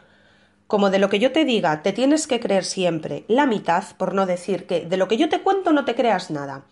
como 0.66 0.90
de 0.90 0.98
lo 0.98 1.08
que 1.08 1.18
yo 1.18 1.32
te 1.32 1.44
diga 1.44 1.82
te 1.82 1.92
tienes 1.92 2.26
que 2.26 2.40
creer 2.40 2.64
siempre 2.64 3.24
la 3.28 3.46
mitad, 3.46 3.84
por 3.96 4.14
no 4.14 4.26
decir 4.26 4.66
que 4.66 4.80
de 4.80 4.96
lo 4.96 5.06
que 5.06 5.16
yo 5.16 5.28
te 5.28 5.42
cuento 5.42 5.72
no 5.72 5.84
te 5.84 5.94
creas 5.94 6.30
nada. 6.30 6.64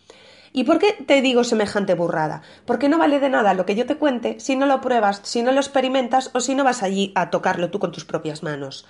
¿Y 0.53 0.65
por 0.65 0.79
qué 0.79 0.95
te 1.07 1.21
digo 1.21 1.45
semejante 1.45 1.93
burrada? 1.93 2.41
Porque 2.65 2.89
no 2.89 2.97
vale 2.97 3.21
de 3.21 3.29
nada 3.29 3.53
lo 3.53 3.67
que 3.67 3.75
yo 3.75 3.85
te 3.85 3.97
cuente 3.97 4.41
si 4.41 4.57
no 4.57 4.65
lo 4.65 4.81
pruebas, 4.81 5.21
si 5.23 5.43
no 5.43 5.53
lo 5.53 5.61
experimentas 5.61 6.31
o 6.33 6.41
si 6.41 6.55
no 6.55 6.65
vas 6.65 6.83
allí 6.83 7.13
a 7.15 7.29
tocarlo 7.29 7.71
tú 7.71 7.79
con 7.79 7.93
tus 7.93 8.07
propias 8.07 8.43
manos. 8.43 8.87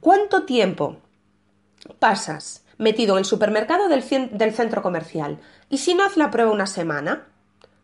¿Cuánto 0.00 0.44
tiempo 0.44 0.98
pasas 1.98 2.64
metido 2.78 3.14
en 3.14 3.20
el 3.20 3.24
supermercado 3.24 3.88
del, 3.88 4.02
centro 4.02 4.82
comercial 4.82 5.38
y 5.68 5.78
si 5.78 5.94
no 5.94 6.04
haz 6.04 6.16
la 6.16 6.30
prueba 6.30 6.52
una 6.52 6.66
semana, 6.66 7.26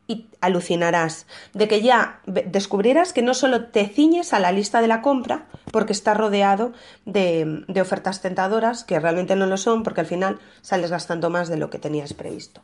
y 0.06 0.28
alucinarás 0.42 1.26
de 1.54 1.66
que 1.66 1.80
ya 1.80 2.20
descubrirás 2.26 3.14
que 3.14 3.22
no 3.22 3.32
solo 3.32 3.68
te 3.68 3.86
ciñes 3.88 4.34
a 4.34 4.38
la 4.38 4.52
lista 4.52 4.82
de 4.82 4.86
la 4.86 5.00
compra, 5.00 5.46
porque 5.72 5.94
está 5.94 6.12
rodeado 6.12 6.72
de, 7.06 7.64
de, 7.68 7.80
ofertas 7.80 8.20
tentadoras, 8.20 8.84
que 8.84 9.00
realmente 9.00 9.34
no 9.34 9.46
lo 9.46 9.56
son, 9.56 9.82
porque 9.82 10.02
al 10.02 10.06
final 10.06 10.40
sales 10.60 10.90
gastando 10.90 11.30
más 11.30 11.48
de 11.48 11.56
lo 11.56 11.70
que 11.70 11.78
tenías 11.78 12.12
previsto. 12.12 12.60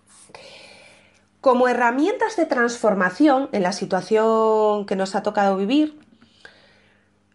Como 1.41 1.67
herramientas 1.67 2.37
de 2.37 2.45
transformación 2.45 3.49
en 3.53 3.63
la 3.63 3.73
situación 3.73 4.85
que 4.85 4.97
nos 4.97 5.15
ha 5.15 5.23
tocado 5.23 5.57
vivir, 5.57 5.99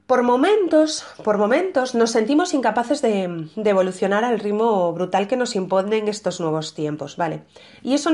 por 0.08 0.22
momentos, 0.22 1.04
por 1.24 1.38
momentos 1.38 1.96
nos 1.96 2.12
sentimos 2.12 2.54
incapaces 2.54 3.02
de, 3.02 3.50
evolucionar 3.56 4.24
al 4.24 4.40
ritmo 4.40 4.94
brutal 4.94 5.28
que 5.28 5.38
nos 5.38 5.56
imponen 5.56 6.08
estos 6.08 6.40
nuevos 6.40 6.76
tiempos, 6.76 7.18
¿vale? 7.18 7.42
Y 7.82 7.96
eso 7.96 8.12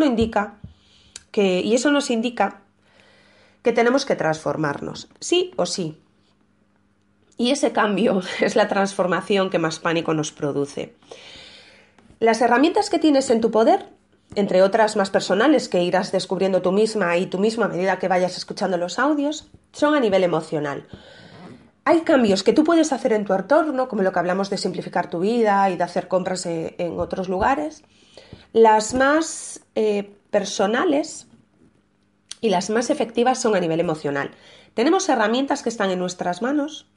y 1.34 1.74
eso 1.74 1.92
nos 1.92 2.10
indica 2.10 2.62
que 3.62 3.72
tenemos 3.72 4.06
que 4.06 4.16
transformarnos, 4.16 5.10
sí 5.20 5.52
o 5.56 5.66
sí. 5.66 5.98
Y 7.38 7.52
ese 7.52 7.72
cambio 7.72 8.22
es 8.40 8.56
la 8.56 8.68
transformación 8.68 9.50
que 9.50 9.60
más 9.60 9.80
pánico 9.80 10.14
nos 10.14 10.32
produce. 10.32 10.96
Las 12.20 12.42
herramientas 12.42 12.90
que 12.90 13.00
tienes 13.00 13.30
en 13.32 13.42
tu 13.42 13.52
poder, 13.52 13.88
entre 14.36 14.62
otras 14.62 14.96
más 14.96 15.10
personales 15.10 15.68
que 15.68 15.84
irás 15.84 16.12
descubriendo 16.12 16.62
tú 16.62 16.72
misma 16.72 17.18
y 17.18 17.26
tú 17.26 17.40
misma 17.40 17.66
a 17.66 17.70
medida 17.70 18.00
que 18.00 18.08
vayas 18.08 18.38
escuchando 18.38 18.78
los 18.78 19.00
audios, 19.00 19.50
son 19.74 19.96
a 19.96 20.00
nivel 20.00 20.24
emocional. 20.24 20.88
Hay 21.84 22.02
cambios 22.02 22.44
que 22.44 22.54
tú 22.54 22.64
puedes 22.64 22.94
hacer 22.94 23.14
en 23.14 23.26
tu 23.26 23.34
entorno, 23.34 23.88
como 23.88 24.04
lo 24.04 24.12
que 24.12 24.20
hablamos 24.20 24.50
de 24.50 24.58
simplificar 24.58 25.10
tu 25.10 25.20
vida 25.20 25.70
y 25.70 25.78
de 25.78 25.84
hacer 25.84 26.08
compras 26.08 26.46
en 26.46 27.00
otros 27.00 27.28
lugares. 27.28 27.84
Las 28.54 28.94
más 28.94 29.62
eh, 29.76 30.16
personales 30.30 31.28
y 32.40 32.50
las 32.50 32.70
más 32.70 32.90
efectivas 32.90 33.40
son 33.40 33.56
a 33.56 33.60
nivel 33.60 33.80
emocional. 33.80 34.32
Tenemos 34.74 35.10
herramientas 35.10 35.64
que 35.64 35.70
están 35.70 35.90
en 35.90 36.00
nuestras 36.00 36.42
manos 36.42 36.88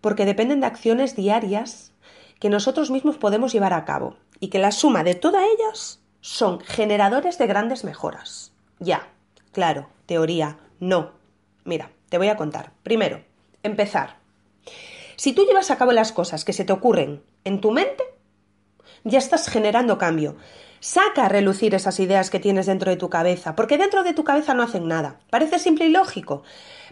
porque 0.00 0.24
dependen 0.24 0.60
de 0.60 0.66
acciones 0.66 1.16
diarias 1.16 1.92
que 2.38 2.50
nosotros 2.50 2.90
mismos 2.90 3.18
podemos 3.18 3.52
llevar 3.52 3.72
a 3.72 3.84
cabo 3.84 4.16
y 4.38 4.48
que 4.48 4.58
la 4.58 4.72
suma 4.72 5.04
de 5.04 5.14
todas 5.14 5.44
ellas 5.56 6.00
son 6.20 6.60
generadores 6.60 7.38
de 7.38 7.46
grandes 7.46 7.84
mejoras. 7.84 8.52
Ya, 8.78 9.08
claro, 9.52 9.88
teoría, 10.06 10.58
no. 10.78 11.12
Mira, 11.64 11.90
te 12.08 12.18
voy 12.18 12.28
a 12.28 12.36
contar. 12.36 12.72
Primero, 12.82 13.22
Empezar. 13.62 14.16
Si 15.16 15.32
tú 15.32 15.44
llevas 15.44 15.70
a 15.70 15.76
cabo 15.76 15.92
las 15.92 16.12
cosas 16.12 16.44
que 16.44 16.52
se 16.52 16.64
te 16.64 16.72
ocurren 16.72 17.22
en 17.44 17.60
tu 17.60 17.72
mente, 17.72 18.04
ya 19.04 19.18
estás 19.18 19.48
generando 19.48 19.98
cambio. 19.98 20.36
Saca 20.80 21.26
a 21.26 21.28
relucir 21.28 21.74
esas 21.74 22.00
ideas 22.00 22.30
que 22.30 22.40
tienes 22.40 22.66
dentro 22.66 22.90
de 22.90 22.96
tu 22.96 23.10
cabeza, 23.10 23.54
porque 23.54 23.76
dentro 23.76 24.02
de 24.02 24.14
tu 24.14 24.24
cabeza 24.24 24.54
no 24.54 24.62
hacen 24.62 24.88
nada. 24.88 25.20
Parece 25.28 25.58
simple 25.58 25.86
y 25.86 25.90
lógico, 25.90 26.42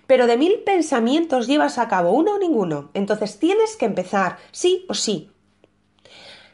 pero 0.06 0.26
de 0.26 0.36
mil 0.36 0.60
pensamientos 0.64 1.46
llevas 1.46 1.78
a 1.78 1.88
cabo 1.88 2.12
uno 2.12 2.34
o 2.34 2.38
ninguno. 2.38 2.90
Entonces 2.92 3.38
tienes 3.38 3.76
que 3.76 3.86
empezar, 3.86 4.36
sí 4.52 4.84
o 4.88 4.94
sí. 4.94 5.30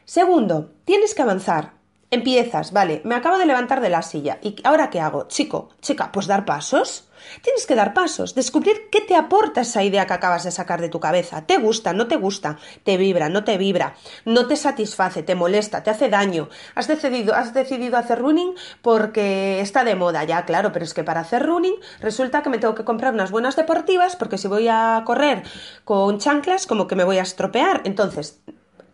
Segundo, 0.05 0.71
tienes 0.85 1.13
que 1.13 1.23
avanzar. 1.23 1.74
Empiezas, 2.15 2.71
vale, 2.71 3.01
me 3.03 3.13
acabo 3.13 3.37
de 3.37 3.45
levantar 3.45 3.81
de 3.81 3.89
la 3.89 4.01
silla. 4.01 4.39
¿Y 4.41 4.55
ahora 4.63 4.89
qué 4.89 5.01
hago? 5.01 5.27
Chico, 5.27 5.71
chica, 5.81 6.13
pues 6.13 6.27
dar 6.27 6.45
pasos. 6.45 7.09
Tienes 7.41 7.67
que 7.67 7.75
dar 7.75 7.93
pasos, 7.93 8.35
descubrir 8.35 8.87
qué 8.89 9.01
te 9.01 9.17
aporta 9.17 9.61
esa 9.61 9.83
idea 9.83 10.07
que 10.07 10.13
acabas 10.13 10.45
de 10.45 10.51
sacar 10.51 10.79
de 10.79 10.87
tu 10.87 11.01
cabeza. 11.01 11.45
¿Te 11.45 11.57
gusta? 11.57 11.91
¿No 11.91 12.07
te 12.07 12.15
gusta? 12.15 12.57
¿Te 12.85 12.95
vibra? 12.95 13.27
¿No 13.27 13.43
te 13.43 13.57
vibra? 13.57 13.95
¿No 14.23 14.47
te 14.47 14.55
satisface? 14.55 15.23
¿Te 15.23 15.35
molesta? 15.35 15.83
¿Te 15.83 15.89
hace 15.89 16.07
daño? 16.07 16.47
¿Has 16.73 16.87
decidido, 16.87 17.35
has 17.35 17.53
decidido 17.53 17.97
hacer 17.97 18.19
running 18.19 18.53
porque 18.81 19.59
está 19.59 19.83
de 19.83 19.95
moda? 19.95 20.23
Ya, 20.23 20.45
claro, 20.45 20.71
pero 20.71 20.85
es 20.85 20.93
que 20.93 21.03
para 21.03 21.19
hacer 21.19 21.45
running 21.45 21.75
resulta 21.99 22.43
que 22.43 22.49
me 22.49 22.59
tengo 22.59 22.75
que 22.75 22.85
comprar 22.85 23.13
unas 23.13 23.31
buenas 23.31 23.57
deportivas 23.57 24.15
porque 24.15 24.37
si 24.37 24.47
voy 24.47 24.69
a 24.69 25.03
correr 25.05 25.43
con 25.83 26.17
chanclas 26.17 26.65
como 26.65 26.87
que 26.87 26.95
me 26.95 27.03
voy 27.03 27.17
a 27.17 27.23
estropear. 27.23 27.81
Entonces, 27.83 28.39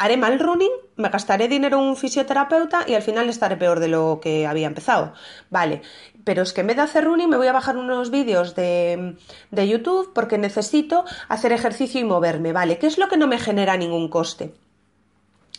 haré 0.02 0.18
mal 0.18 0.40
running, 0.40 0.72
me 0.96 1.10
gastaré 1.10 1.48
dinero 1.48 1.78
en 1.78 1.84
un 1.90 1.96
fisioterapeuta 1.96 2.86
y 2.88 2.96
al 2.96 3.04
final 3.04 3.30
estaré 3.30 3.56
peor 3.56 3.80
de 3.80 3.88
lo 3.88 4.20
que 4.20 4.48
había 4.48 4.66
empezado. 4.66 5.14
Vale, 5.52 5.84
pero 6.24 6.42
es 6.42 6.54
que 6.54 6.62
en 6.62 6.68
vez 6.68 6.78
de 6.78 6.82
hacer 6.82 7.06
running 7.06 7.30
me 7.30 7.38
voy 7.38 7.46
a 7.46 7.54
bajar 7.54 7.78
unos 7.78 8.10
vídeos 8.10 8.56
de, 8.56 9.16
de 9.52 9.68
YouTube 9.68 10.12
porque 10.14 10.40
necesito 10.40 11.06
hacer 11.30 11.52
ejercicio 11.54 12.02
y 12.02 12.04
moverme. 12.04 12.52
Vale, 12.52 12.80
¿qué 12.80 12.88
es 12.88 12.98
lo 12.98 13.10
que 13.10 13.18
no 13.18 13.28
me 13.28 13.38
genera 13.38 13.78
ningún 13.78 14.10
coste? 14.10 14.56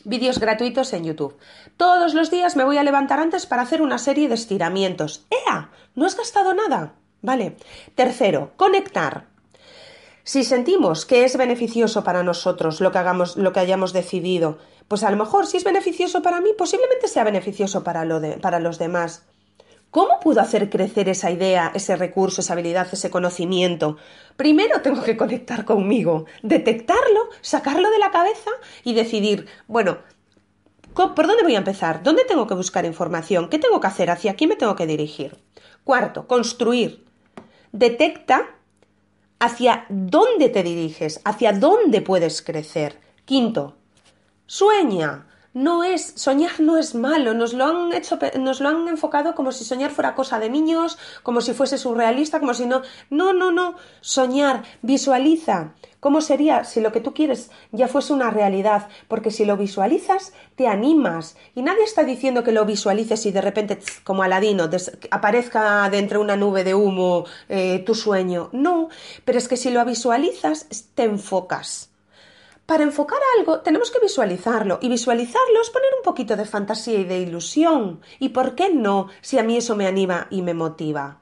Vídeos 0.05 0.41
gratuitos 0.41 0.93
en 0.93 1.05
YouTube. 1.05 1.39
Todos 1.77 2.13
los 2.13 2.33
días 2.33 2.57
me 2.57 2.65
voy 2.65 2.79
a 2.79 2.83
levantar 2.83 3.21
antes 3.21 3.47
para 3.47 3.63
hacer 3.63 3.81
una 3.81 3.99
serie 3.99 4.29
de 4.29 4.35
estiramientos. 4.35 5.25
¡Ea! 5.31 5.71
¿No 5.95 6.05
has 6.05 6.17
gastado 6.17 6.53
nada? 6.53 6.95
Vale. 7.21 7.57
Tercero, 7.95 8.55
conectar. 8.57 9.32
Si 10.25 10.45
sentimos 10.45 11.05
que 11.05 11.25
es 11.25 11.37
beneficioso 11.37 12.05
para 12.05 12.23
nosotros 12.23 12.81
lo 12.81 12.93
que 12.93 12.99
hagamos, 12.99 13.37
lo 13.37 13.53
que 13.53 13.61
hayamos 13.61 13.93
decidido, 13.93 14.59
pues 14.87 15.03
a 15.03 15.11
lo 15.11 15.17
mejor 15.17 15.47
si 15.47 15.57
es 15.57 15.65
beneficioso 15.65 16.23
para 16.23 16.41
mí, 16.41 16.51
posiblemente 16.57 17.09
sea 17.09 17.25
beneficioso 17.25 17.83
para, 17.83 18.07
para 18.41 18.61
los 18.61 18.79
demás. 18.79 19.25
¿Cómo 19.91 20.21
puedo 20.21 20.41
hacer 20.41 20.71
crecer 20.71 21.09
esa 21.09 21.31
idea, 21.31 21.73
ese 21.75 21.97
recurso, 21.97 22.41
esa 22.41 22.55
habilidad, 22.55 22.89
ese 22.91 23.11
conocimiento? 23.11 23.97
Primero 24.37 24.81
tengo 24.81 25.03
que 25.03 25.17
conectar 25.17 25.65
conmigo, 25.65 26.25
detectarlo, 26.43 27.29
sacarlo 27.41 27.91
de 27.91 27.99
la 27.99 28.11
cabeza 28.11 28.51
y 28.85 28.95
decidir, 28.95 29.47
bueno, 29.67 29.99
¿por 30.95 31.27
dónde 31.27 31.43
voy 31.43 31.57
a 31.57 31.59
empezar? 31.59 32.03
¿Dónde 32.03 32.25
tengo 32.25 32.47
que 32.47 32.55
buscar 32.55 32.87
información? 32.87 33.51
¿Qué 33.51 33.59
tengo 33.59 33.81
que 33.81 33.89
hacer? 33.89 34.09
¿Hacia 34.09 34.35
quién 34.35 34.51
me 34.51 34.57
tengo 34.57 34.77
que 34.77 34.87
dirigir? 34.87 35.37
Cuarto, 35.85 36.27
construir. 36.27 37.05
Detecta 37.73 38.49
hacia 39.43 39.87
dónde 39.89 40.49
te 40.49 40.63
diriges, 40.63 41.21
hacia 41.25 41.53
dónde 41.53 42.01
puedes 42.01 42.43
crecer. 42.43 43.01
Quinto, 43.25 43.75
sueña. 44.47 45.27
No 45.53 45.85
es, 45.85 46.15
soñar 46.17 46.61
no 46.61 46.79
es 46.79 46.95
malo, 46.95 47.35
nos 47.35 47.53
lo 47.53 47.67
han 47.67 47.93
hecho, 47.93 48.19
nos 48.39 48.61
lo 48.61 48.71
han 48.71 48.89
enfocado 48.89 49.35
como 49.35 49.53
si 49.53 49.65
soñar 49.65 49.91
fuera 49.91 50.15
cosa 50.15 50.39
de 50.39 50.49
niños, 50.49 50.97
como 51.23 51.43
si 51.43 51.53
fuese 51.53 51.77
surrealista, 51.77 52.41
como 52.41 52.55
si 52.55 52.65
no, 52.65 52.81
no, 53.11 53.35
no, 53.35 53.51
no, 53.53 53.75
soñar, 54.01 54.63
visualiza, 54.81 55.75
¿Cómo 56.03 56.21
sería 56.21 56.65
si 56.65 56.81
lo 56.81 56.91
que 56.91 57.01
tú 57.01 57.15
quieres 57.15 57.53
ya 57.71 57.87
fuese 57.87 58.13
una 58.13 58.29
realidad? 58.29 58.89
Porque 59.07 59.31
si 59.31 59.45
lo 59.45 59.57
visualizas, 59.57 60.33
te 60.57 60.67
animas. 60.67 61.37
Y 61.55 61.63
nadie 61.63 61.85
está 61.85 62.03
diciendo 62.03 62.43
que 62.43 62.51
lo 62.51 62.65
visualices 62.65 63.25
y 63.25 63.31
de 63.31 63.41
repente, 63.41 63.79
como 64.03 64.25
Aladino, 64.25 64.69
aparezca 65.13 65.89
dentro 65.91 66.19
de 66.19 66.25
una 66.25 66.35
nube 66.35 66.65
de 66.65 66.75
humo 66.75 67.25
eh, 67.49 67.85
tu 67.87 67.95
sueño. 67.95 68.49
No, 68.51 68.89
pero 69.25 69.39
es 69.39 69.47
que 69.47 69.57
si 69.57 69.71
lo 69.71 69.85
visualizas, 69.85 70.67
te 70.97 71.05
enfocas. 71.05 71.91
Para 72.67 72.83
enfocar 72.83 73.21
algo 73.39 73.61
tenemos 73.61 73.93
que 73.93 74.01
visualizarlo 74.01 74.81
y 74.83 74.89
visualizarlo 74.89 75.63
es 75.63 75.71
poner 75.71 75.91
un 75.97 76.03
poquito 76.03 76.35
de 76.35 76.47
fantasía 76.47 76.99
y 76.99 77.05
de 77.05 77.21
ilusión. 77.21 78.01
¿Y 78.19 78.31
por 78.31 78.57
qué 78.57 78.75
no 78.75 79.07
si 79.21 79.39
a 79.39 79.45
mí 79.45 79.57
eso 79.57 79.77
me 79.77 79.87
anima 79.87 80.27
y 80.31 80.43
me 80.43 80.53
motiva? 80.53 81.21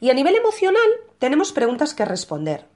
Y 0.00 0.08
a 0.08 0.14
nivel 0.14 0.34
emocional 0.34 0.88
tenemos 1.18 1.52
preguntas 1.52 1.92
que 1.92 2.06
responder. 2.06 2.72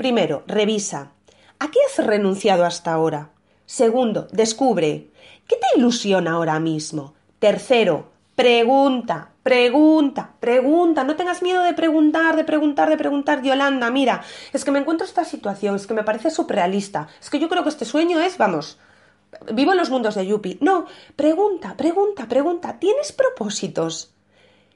Primero, 0.00 0.44
revisa. 0.46 1.12
¿A 1.58 1.70
qué 1.70 1.78
has 1.86 2.02
renunciado 2.02 2.64
hasta 2.64 2.90
ahora? 2.90 3.32
Segundo, 3.66 4.28
descubre. 4.32 5.10
¿Qué 5.46 5.56
te 5.56 5.78
ilusiona 5.78 6.32
ahora 6.32 6.58
mismo? 6.58 7.12
Tercero, 7.38 8.08
pregunta, 8.34 9.32
pregunta, 9.42 10.30
pregunta. 10.40 11.04
No 11.04 11.16
tengas 11.16 11.42
miedo 11.42 11.62
de 11.62 11.74
preguntar, 11.74 12.34
de 12.34 12.44
preguntar, 12.44 12.88
de 12.88 12.96
preguntar. 12.96 13.42
Yolanda, 13.42 13.90
mira, 13.90 14.22
es 14.54 14.64
que 14.64 14.70
me 14.70 14.78
encuentro 14.78 15.04
esta 15.06 15.26
situación, 15.26 15.76
es 15.76 15.86
que 15.86 15.92
me 15.92 16.02
parece 16.02 16.30
surrealista. 16.30 17.08
Es 17.20 17.28
que 17.28 17.38
yo 17.38 17.50
creo 17.50 17.62
que 17.62 17.68
este 17.68 17.84
sueño 17.84 18.22
es, 18.22 18.38
vamos, 18.38 18.78
vivo 19.52 19.72
en 19.72 19.76
los 19.76 19.90
mundos 19.90 20.14
de 20.14 20.26
Yupi. 20.26 20.56
No, 20.62 20.86
pregunta, 21.14 21.76
pregunta, 21.76 22.26
pregunta. 22.26 22.78
¿Tienes 22.78 23.12
propósitos? 23.12 24.14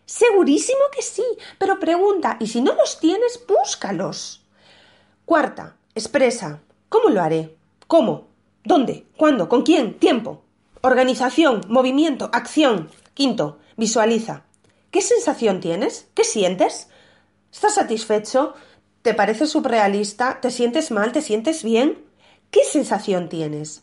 Segurísimo 0.04 0.82
que 0.94 1.00
sí, 1.00 1.24
pero 1.56 1.80
pregunta, 1.80 2.36
y 2.40 2.46
si 2.46 2.60
no 2.60 2.74
los 2.74 3.00
tienes, 3.00 3.40
búscalos. 3.48 4.43
Cuarta, 5.24 5.76
expresa. 5.94 6.60
¿Cómo 6.90 7.08
lo 7.08 7.22
haré? 7.22 7.56
¿Cómo? 7.86 8.28
¿Dónde? 8.62 9.06
¿Cuándo? 9.16 9.48
¿Con 9.48 9.62
quién? 9.62 9.98
Tiempo. 9.98 10.42
Organización, 10.82 11.62
movimiento, 11.68 12.28
acción. 12.32 12.90
Quinto, 13.14 13.58
visualiza. 13.78 14.42
¿Qué 14.90 15.00
sensación 15.00 15.60
tienes? 15.60 16.08
¿Qué 16.12 16.24
sientes? 16.24 16.88
¿Estás 17.50 17.74
satisfecho? 17.74 18.52
¿Te 19.00 19.14
parece 19.14 19.46
surrealista? 19.46 20.40
¿Te 20.42 20.50
sientes 20.50 20.90
mal? 20.90 21.12
¿Te 21.12 21.22
sientes 21.22 21.64
bien? 21.64 22.04
¿Qué 22.50 22.60
sensación 22.64 23.30
tienes? 23.30 23.82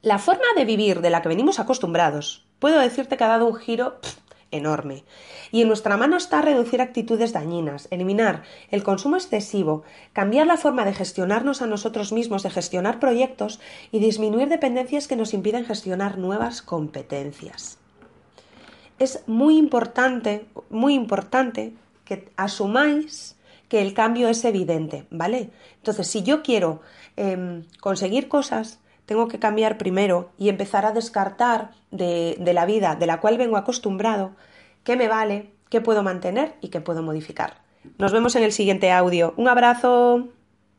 La 0.00 0.18
forma 0.18 0.46
de 0.56 0.64
vivir 0.64 1.02
de 1.02 1.10
la 1.10 1.20
que 1.20 1.28
venimos 1.28 1.58
acostumbrados, 1.58 2.46
puedo 2.58 2.78
decirte 2.80 3.18
que 3.18 3.24
ha 3.24 3.28
dado 3.28 3.46
un 3.46 3.56
giro 3.56 3.98
enorme. 4.54 5.04
Y 5.52 5.62
en 5.62 5.68
nuestra 5.68 5.96
mano 5.96 6.16
está 6.16 6.42
reducir 6.42 6.80
actitudes 6.80 7.32
dañinas, 7.32 7.88
eliminar 7.90 8.42
el 8.70 8.82
consumo 8.82 9.16
excesivo, 9.16 9.82
cambiar 10.12 10.46
la 10.46 10.56
forma 10.56 10.84
de 10.84 10.94
gestionarnos 10.94 11.62
a 11.62 11.66
nosotros 11.66 12.12
mismos, 12.12 12.42
de 12.42 12.50
gestionar 12.50 12.98
proyectos 12.98 13.60
y 13.92 13.98
disminuir 13.98 14.48
dependencias 14.48 15.08
que 15.08 15.16
nos 15.16 15.34
impiden 15.34 15.64
gestionar 15.64 16.18
nuevas 16.18 16.62
competencias. 16.62 17.78
Es 18.98 19.24
muy 19.26 19.58
importante, 19.58 20.46
muy 20.70 20.94
importante 20.94 21.74
que 22.04 22.28
asumáis 22.36 23.36
que 23.68 23.82
el 23.82 23.94
cambio 23.94 24.28
es 24.28 24.44
evidente, 24.44 25.06
¿vale? 25.10 25.50
Entonces, 25.76 26.06
si 26.06 26.22
yo 26.22 26.42
quiero 26.42 26.80
em, 27.16 27.64
conseguir 27.80 28.28
cosas, 28.28 28.78
tengo 29.06 29.28
que 29.28 29.38
cambiar 29.38 29.78
primero 29.78 30.30
y 30.38 30.48
empezar 30.48 30.86
a 30.86 30.92
descartar 30.92 31.70
de, 31.90 32.36
de 32.38 32.52
la 32.52 32.66
vida 32.66 32.96
de 32.96 33.06
la 33.06 33.20
cual 33.20 33.38
vengo 33.38 33.56
acostumbrado 33.56 34.32
qué 34.84 34.96
me 34.96 35.08
vale, 35.08 35.50
qué 35.70 35.80
puedo 35.80 36.02
mantener 36.02 36.54
y 36.60 36.68
qué 36.68 36.80
puedo 36.80 37.02
modificar. 37.02 37.64
Nos 37.98 38.12
vemos 38.12 38.36
en 38.36 38.42
el 38.42 38.52
siguiente 38.52 38.90
audio. 38.92 39.34
Un 39.36 39.48
abrazo. 39.48 40.28